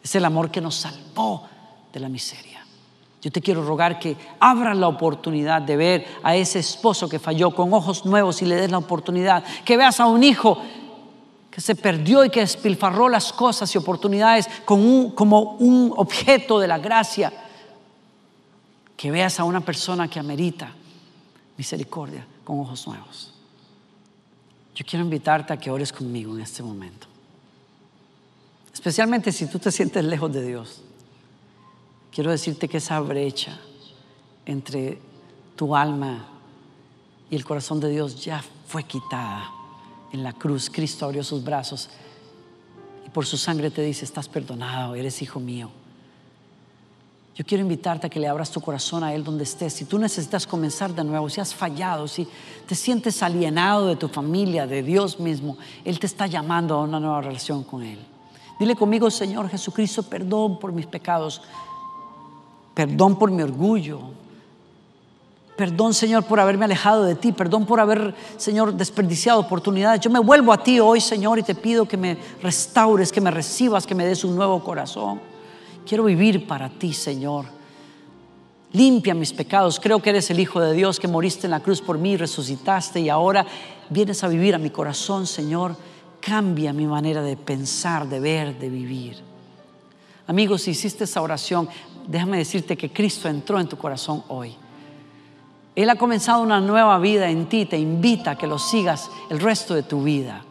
es 0.00 0.14
el 0.14 0.24
amor 0.24 0.48
que 0.52 0.60
nos 0.60 0.76
salvó 0.76 1.48
de 1.92 1.98
la 1.98 2.08
miseria. 2.08 2.64
Yo 3.20 3.32
te 3.32 3.40
quiero 3.40 3.64
rogar 3.64 3.98
que 3.98 4.16
abras 4.38 4.76
la 4.76 4.86
oportunidad 4.86 5.60
de 5.60 5.76
ver 5.76 6.06
a 6.22 6.36
ese 6.36 6.60
esposo 6.60 7.08
que 7.08 7.18
falló 7.18 7.50
con 7.50 7.74
ojos 7.74 8.06
nuevos 8.06 8.40
y 8.42 8.46
le 8.46 8.54
des 8.54 8.70
la 8.70 8.78
oportunidad, 8.78 9.42
que 9.64 9.76
veas 9.76 9.98
a 9.98 10.06
un 10.06 10.22
hijo 10.22 10.62
que 11.50 11.60
se 11.60 11.74
perdió 11.74 12.24
y 12.24 12.30
que 12.30 12.40
despilfarró 12.40 13.08
las 13.08 13.32
cosas 13.32 13.74
y 13.74 13.78
oportunidades 13.78 14.46
como 14.64 15.56
un 15.58 15.92
objeto 15.96 16.60
de 16.60 16.68
la 16.68 16.78
gracia, 16.78 17.32
que 18.96 19.10
veas 19.10 19.40
a 19.40 19.44
una 19.44 19.60
persona 19.60 20.08
que 20.08 20.20
amerita 20.20 20.72
misericordia 21.56 22.24
con 22.44 22.60
ojos 22.60 22.86
nuevos. 22.86 23.34
Yo 24.74 24.84
quiero 24.86 25.04
invitarte 25.04 25.52
a 25.52 25.56
que 25.56 25.70
ores 25.70 25.92
conmigo 25.92 26.34
en 26.34 26.40
este 26.40 26.62
momento, 26.62 27.06
especialmente 28.72 29.32
si 29.32 29.46
tú 29.46 29.58
te 29.58 29.72
sientes 29.72 30.04
lejos 30.04 30.32
de 30.32 30.46
Dios. 30.46 30.82
Quiero 32.12 32.30
decirte 32.30 32.68
que 32.68 32.78
esa 32.78 33.00
brecha 33.00 33.58
entre 34.46 35.00
tu 35.56 35.74
alma 35.76 36.26
y 37.28 37.36
el 37.36 37.44
corazón 37.44 37.80
de 37.80 37.88
Dios 37.90 38.24
ya 38.24 38.42
fue 38.66 38.84
quitada 38.84 39.59
en 40.12 40.22
la 40.22 40.32
cruz, 40.32 40.70
Cristo 40.70 41.04
abrió 41.04 41.22
sus 41.22 41.42
brazos 41.42 41.88
y 43.06 43.10
por 43.10 43.26
su 43.26 43.36
sangre 43.36 43.70
te 43.70 43.82
dice, 43.82 44.04
estás 44.04 44.28
perdonado, 44.28 44.94
eres 44.94 45.22
hijo 45.22 45.40
mío. 45.40 45.70
Yo 47.40 47.46
quiero 47.46 47.62
invitarte 47.62 48.06
a 48.06 48.10
que 48.10 48.20
le 48.20 48.28
abras 48.28 48.50
tu 48.50 48.60
corazón 48.60 49.02
a 49.02 49.14
Él 49.14 49.24
donde 49.24 49.44
estés. 49.44 49.72
Si 49.72 49.86
tú 49.86 49.98
necesitas 49.98 50.46
comenzar 50.46 50.94
de 50.94 51.02
nuevo, 51.04 51.30
si 51.30 51.40
has 51.40 51.54
fallado, 51.54 52.06
si 52.06 52.28
te 52.66 52.74
sientes 52.74 53.22
alienado 53.22 53.86
de 53.86 53.96
tu 53.96 54.08
familia, 54.08 54.66
de 54.66 54.82
Dios 54.82 55.18
mismo, 55.18 55.56
Él 55.84 55.98
te 55.98 56.06
está 56.06 56.26
llamando 56.26 56.74
a 56.74 56.82
una 56.82 57.00
nueva 57.00 57.22
relación 57.22 57.64
con 57.64 57.82
Él. 57.82 57.98
Dile 58.58 58.76
conmigo, 58.76 59.10
Señor 59.10 59.48
Jesucristo, 59.48 60.02
perdón 60.02 60.58
por 60.58 60.72
mis 60.72 60.84
pecados, 60.84 61.40
perdón 62.74 63.18
por 63.18 63.30
mi 63.30 63.42
orgullo, 63.42 64.02
Perdón, 65.60 65.92
Señor, 65.92 66.24
por 66.24 66.40
haberme 66.40 66.64
alejado 66.64 67.04
de 67.04 67.14
ti. 67.14 67.32
Perdón 67.32 67.66
por 67.66 67.80
haber, 67.80 68.14
Señor, 68.38 68.72
desperdiciado 68.72 69.38
oportunidades. 69.40 70.00
Yo 70.00 70.08
me 70.08 70.18
vuelvo 70.18 70.54
a 70.54 70.62
ti 70.62 70.80
hoy, 70.80 71.02
Señor, 71.02 71.38
y 71.38 71.42
te 71.42 71.54
pido 71.54 71.86
que 71.86 71.98
me 71.98 72.16
restaures, 72.42 73.12
que 73.12 73.20
me 73.20 73.30
recibas, 73.30 73.86
que 73.86 73.94
me 73.94 74.06
des 74.06 74.24
un 74.24 74.34
nuevo 74.34 74.64
corazón. 74.64 75.20
Quiero 75.86 76.04
vivir 76.04 76.46
para 76.46 76.70
ti, 76.70 76.94
Señor. 76.94 77.44
Limpia 78.72 79.12
mis 79.12 79.34
pecados. 79.34 79.78
Creo 79.78 80.00
que 80.00 80.08
eres 80.08 80.30
el 80.30 80.40
Hijo 80.40 80.62
de 80.62 80.72
Dios 80.72 80.98
que 80.98 81.08
moriste 81.08 81.46
en 81.46 81.50
la 81.50 81.60
cruz 81.60 81.82
por 81.82 81.98
mí, 81.98 82.16
resucitaste 82.16 82.98
y 83.00 83.10
ahora 83.10 83.44
vienes 83.90 84.24
a 84.24 84.28
vivir 84.28 84.54
a 84.54 84.58
mi 84.58 84.70
corazón, 84.70 85.26
Señor. 85.26 85.76
Cambia 86.22 86.72
mi 86.72 86.86
manera 86.86 87.20
de 87.20 87.36
pensar, 87.36 88.08
de 88.08 88.18
ver, 88.18 88.58
de 88.58 88.70
vivir. 88.70 89.18
Amigos, 90.26 90.62
si 90.62 90.70
hiciste 90.70 91.04
esa 91.04 91.20
oración, 91.20 91.68
déjame 92.08 92.38
decirte 92.38 92.78
que 92.78 92.90
Cristo 92.90 93.28
entró 93.28 93.60
en 93.60 93.68
tu 93.68 93.76
corazón 93.76 94.24
hoy. 94.28 94.56
Él 95.82 95.88
ha 95.88 95.96
comenzado 95.96 96.42
una 96.42 96.60
nueva 96.60 96.98
vida 96.98 97.30
en 97.30 97.48
ti, 97.48 97.64
te 97.64 97.78
invita 97.78 98.32
a 98.32 98.36
que 98.36 98.46
lo 98.46 98.58
sigas 98.58 99.10
el 99.30 99.40
resto 99.40 99.74
de 99.74 99.82
tu 99.82 100.02
vida. 100.02 100.44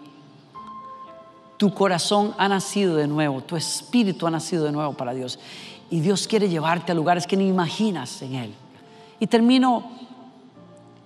Tu 1.58 1.72
corazón 1.72 2.34
ha 2.40 2.48
nacido 2.48 2.96
de 2.96 3.08
nuevo, 3.08 3.42
tu 3.42 3.56
espíritu 3.56 4.26
ha 4.26 4.32
nacido 4.32 4.64
de 4.64 4.72
nuevo 4.72 4.94
para 4.94 5.14
Dios. 5.14 5.38
Y 5.92 6.00
Dios 6.00 6.28
quiere 6.28 6.50
llevarte 6.50 6.94
a 6.94 6.96
lugares 6.96 7.28
que 7.28 7.38
ni 7.38 7.48
imaginas 7.48 8.24
en 8.24 8.36
Él. 8.36 8.54
Y 9.20 9.28
termino 9.28 9.92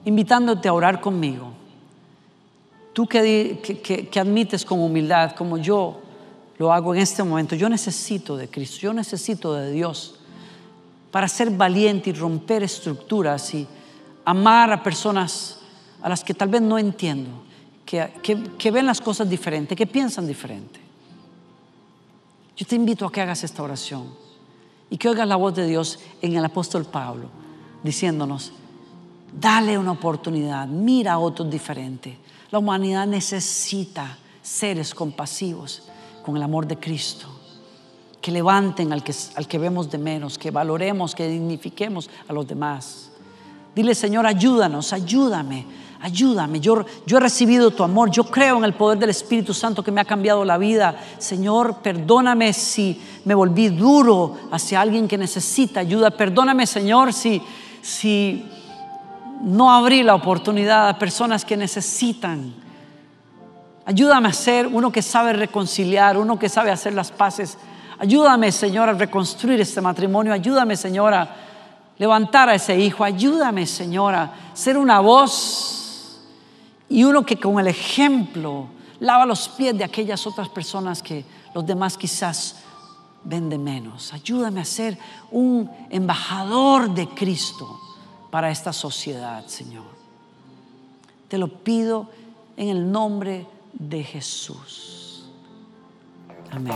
invitándote 0.05 0.69
a 0.69 0.74
orar 0.74 1.01
conmigo. 1.01 1.51
Tú 2.93 3.05
que, 3.05 3.59
que, 4.09 4.19
admites 4.21 4.63
con 4.63 4.80
humildad, 4.80 5.32
como 5.32 5.57
yo 5.57 5.99
lo 6.59 6.71
hago 6.71 6.95
en 6.95 7.01
este 7.01 7.24
momento, 7.24 7.55
yo 7.55 7.67
necesito 7.67 8.38
de 8.38 8.47
Cristo, 8.47 8.78
yo 8.80 8.93
necesito 8.93 9.53
de 9.53 9.71
Dios 9.71 10.15
para 11.11 11.28
ser 11.28 11.49
valiente 11.49 12.11
y 12.11 12.13
romper 12.13 12.63
estructuras 12.63 13.53
y 13.53 13.67
amar 14.26 14.71
a 14.71 14.84
personas 14.84 15.59
a 16.01 16.09
las 16.09 16.24
que 16.24 16.34
tal 16.34 16.49
vez 16.49 16.61
no 16.61 16.78
entiendo, 16.78 17.43
que, 17.86 18.11
que, 18.57 18.71
ven 18.71 18.86
las 18.86 19.01
cosas 19.01 19.30
diferente, 19.30 19.76
que 19.76 19.88
piensan 19.88 20.28
diferente. 20.28 20.80
Yo 22.55 22.65
te 22.65 22.76
invito 22.76 23.05
a 23.05 23.11
que 23.11 23.21
hagas 23.21 23.43
esta 23.43 23.63
oración 23.63 24.13
y 24.89 24.97
que 24.97 25.09
oigas 25.09 25.28
la 25.28 25.36
voz 25.36 25.55
de 25.55 25.65
Dios 25.65 25.99
en 26.21 26.36
el 26.36 26.45
apóstol 26.45 26.86
Pablo, 26.86 27.30
diciéndonos, 27.84 28.51
dale 29.32 29.78
una 29.78 29.91
oportunidad, 29.91 30.67
mira 30.67 31.13
a 31.13 31.19
otros 31.19 31.49
diferentes. 31.49 32.15
La 32.51 32.59
humanidad 32.59 33.07
necesita 33.07 34.17
seres 34.41 34.93
compasivos 34.93 35.84
con 36.24 36.38
el 36.38 36.43
amor 36.43 36.67
de 36.67 36.78
Cristo, 36.78 37.28
que 38.21 38.32
levanten 38.32 38.93
al 38.93 39.03
que, 39.03 39.13
al 39.36 39.47
que 39.47 39.57
vemos 39.57 39.89
de 39.89 39.97
menos, 39.97 40.38
que 40.38 40.51
valoremos, 40.51 41.15
que 41.15 41.28
dignifiquemos 41.28 42.09
a 42.28 42.34
los 42.34 42.47
demás. 42.47 43.12
Dile, 43.76 43.95
Señor, 43.95 44.26
ayúdanos, 44.26 44.93
ayúdame 44.93 45.65
ayúdame. 46.03 46.59
Yo, 46.59 46.86
yo 47.05 47.17
he 47.17 47.19
recibido 47.19 47.71
tu 47.71 47.82
amor, 47.82 48.11
yo 48.11 48.26
creo 48.26 48.57
en 48.57 48.65
el 48.65 48.74
poder 48.74 48.99
del 48.99 49.09
Espíritu 49.09 49.53
Santo 49.53 49.82
que 49.82 49.91
me 49.91 50.01
ha 50.01 50.05
cambiado 50.05 50.43
la 50.43 50.57
vida. 50.57 50.95
Señor, 51.17 51.78
perdóname 51.82 52.51
si 52.51 53.01
me 53.24 53.34
volví 53.34 53.69
duro 53.69 54.38
hacia 54.51 54.82
alguien 54.82 55.07
que 55.07 55.17
necesita 55.17 55.80
ayuda. 55.80 56.11
Perdóname, 56.11 56.67
Señor, 56.67 57.13
si, 57.13 57.41
si 57.82 58.45
no 59.43 59.74
abrí 59.74 60.03
la 60.03 60.15
oportunidad 60.15 60.89
a 60.89 60.99
personas 60.99 61.45
que 61.45 61.55
necesitan. 61.55 62.53
Ayúdame 63.86 64.28
a 64.28 64.34
ser 64.34 64.67
uno 64.67 64.91
que 64.91 65.01
sabe 65.01 65.32
reconciliar, 65.32 66.17
uno 66.17 66.38
que 66.38 66.49
sabe 66.49 66.69
hacer 66.69 66.93
las 66.93 67.11
paces. 67.13 67.57
Ayúdame, 67.97 68.51
Señor, 68.51 68.89
a 68.89 68.93
reconstruir 68.93 69.61
este 69.61 69.80
matrimonio. 69.80 70.34
Ayúdame, 70.34 70.76
Señor, 70.76 71.13
a 71.13 71.30
levantar 72.04 72.49
a 72.49 72.56
ese 72.56 72.78
hijo. 72.78 73.06
Ayúdame, 73.06 73.66
Señor, 73.66 74.14
a 74.14 74.34
ser 74.54 74.78
una 74.78 74.99
voz 74.99 76.20
y 76.89 77.06
uno 77.06 77.26
que 77.26 77.39
con 77.39 77.62
el 77.62 77.68
ejemplo 77.68 78.68
lava 78.99 79.26
los 79.26 79.47
pies 79.47 79.78
de 79.78 79.86
aquellas 79.86 80.28
otras 80.28 80.49
personas 80.49 81.01
que 81.01 81.24
los 81.56 81.66
demás 81.66 81.97
quizás 81.97 82.58
ven 83.24 83.49
de 83.49 83.58
menos. 83.58 84.12
Ayúdame 84.12 84.60
a 84.60 84.66
ser 84.66 84.97
un 85.32 85.72
embajador 85.89 86.93
de 86.93 87.08
Cristo 87.08 87.80
para 88.30 88.51
esta 88.51 88.74
sociedad, 88.74 89.47
Señor. 89.47 89.86
Te 91.30 91.38
lo 91.38 91.47
pido 91.47 92.10
en 92.58 92.68
el 92.68 92.91
nombre 92.91 93.47
de 93.72 94.04
Jesús. 94.04 95.24
Amén. 96.51 96.76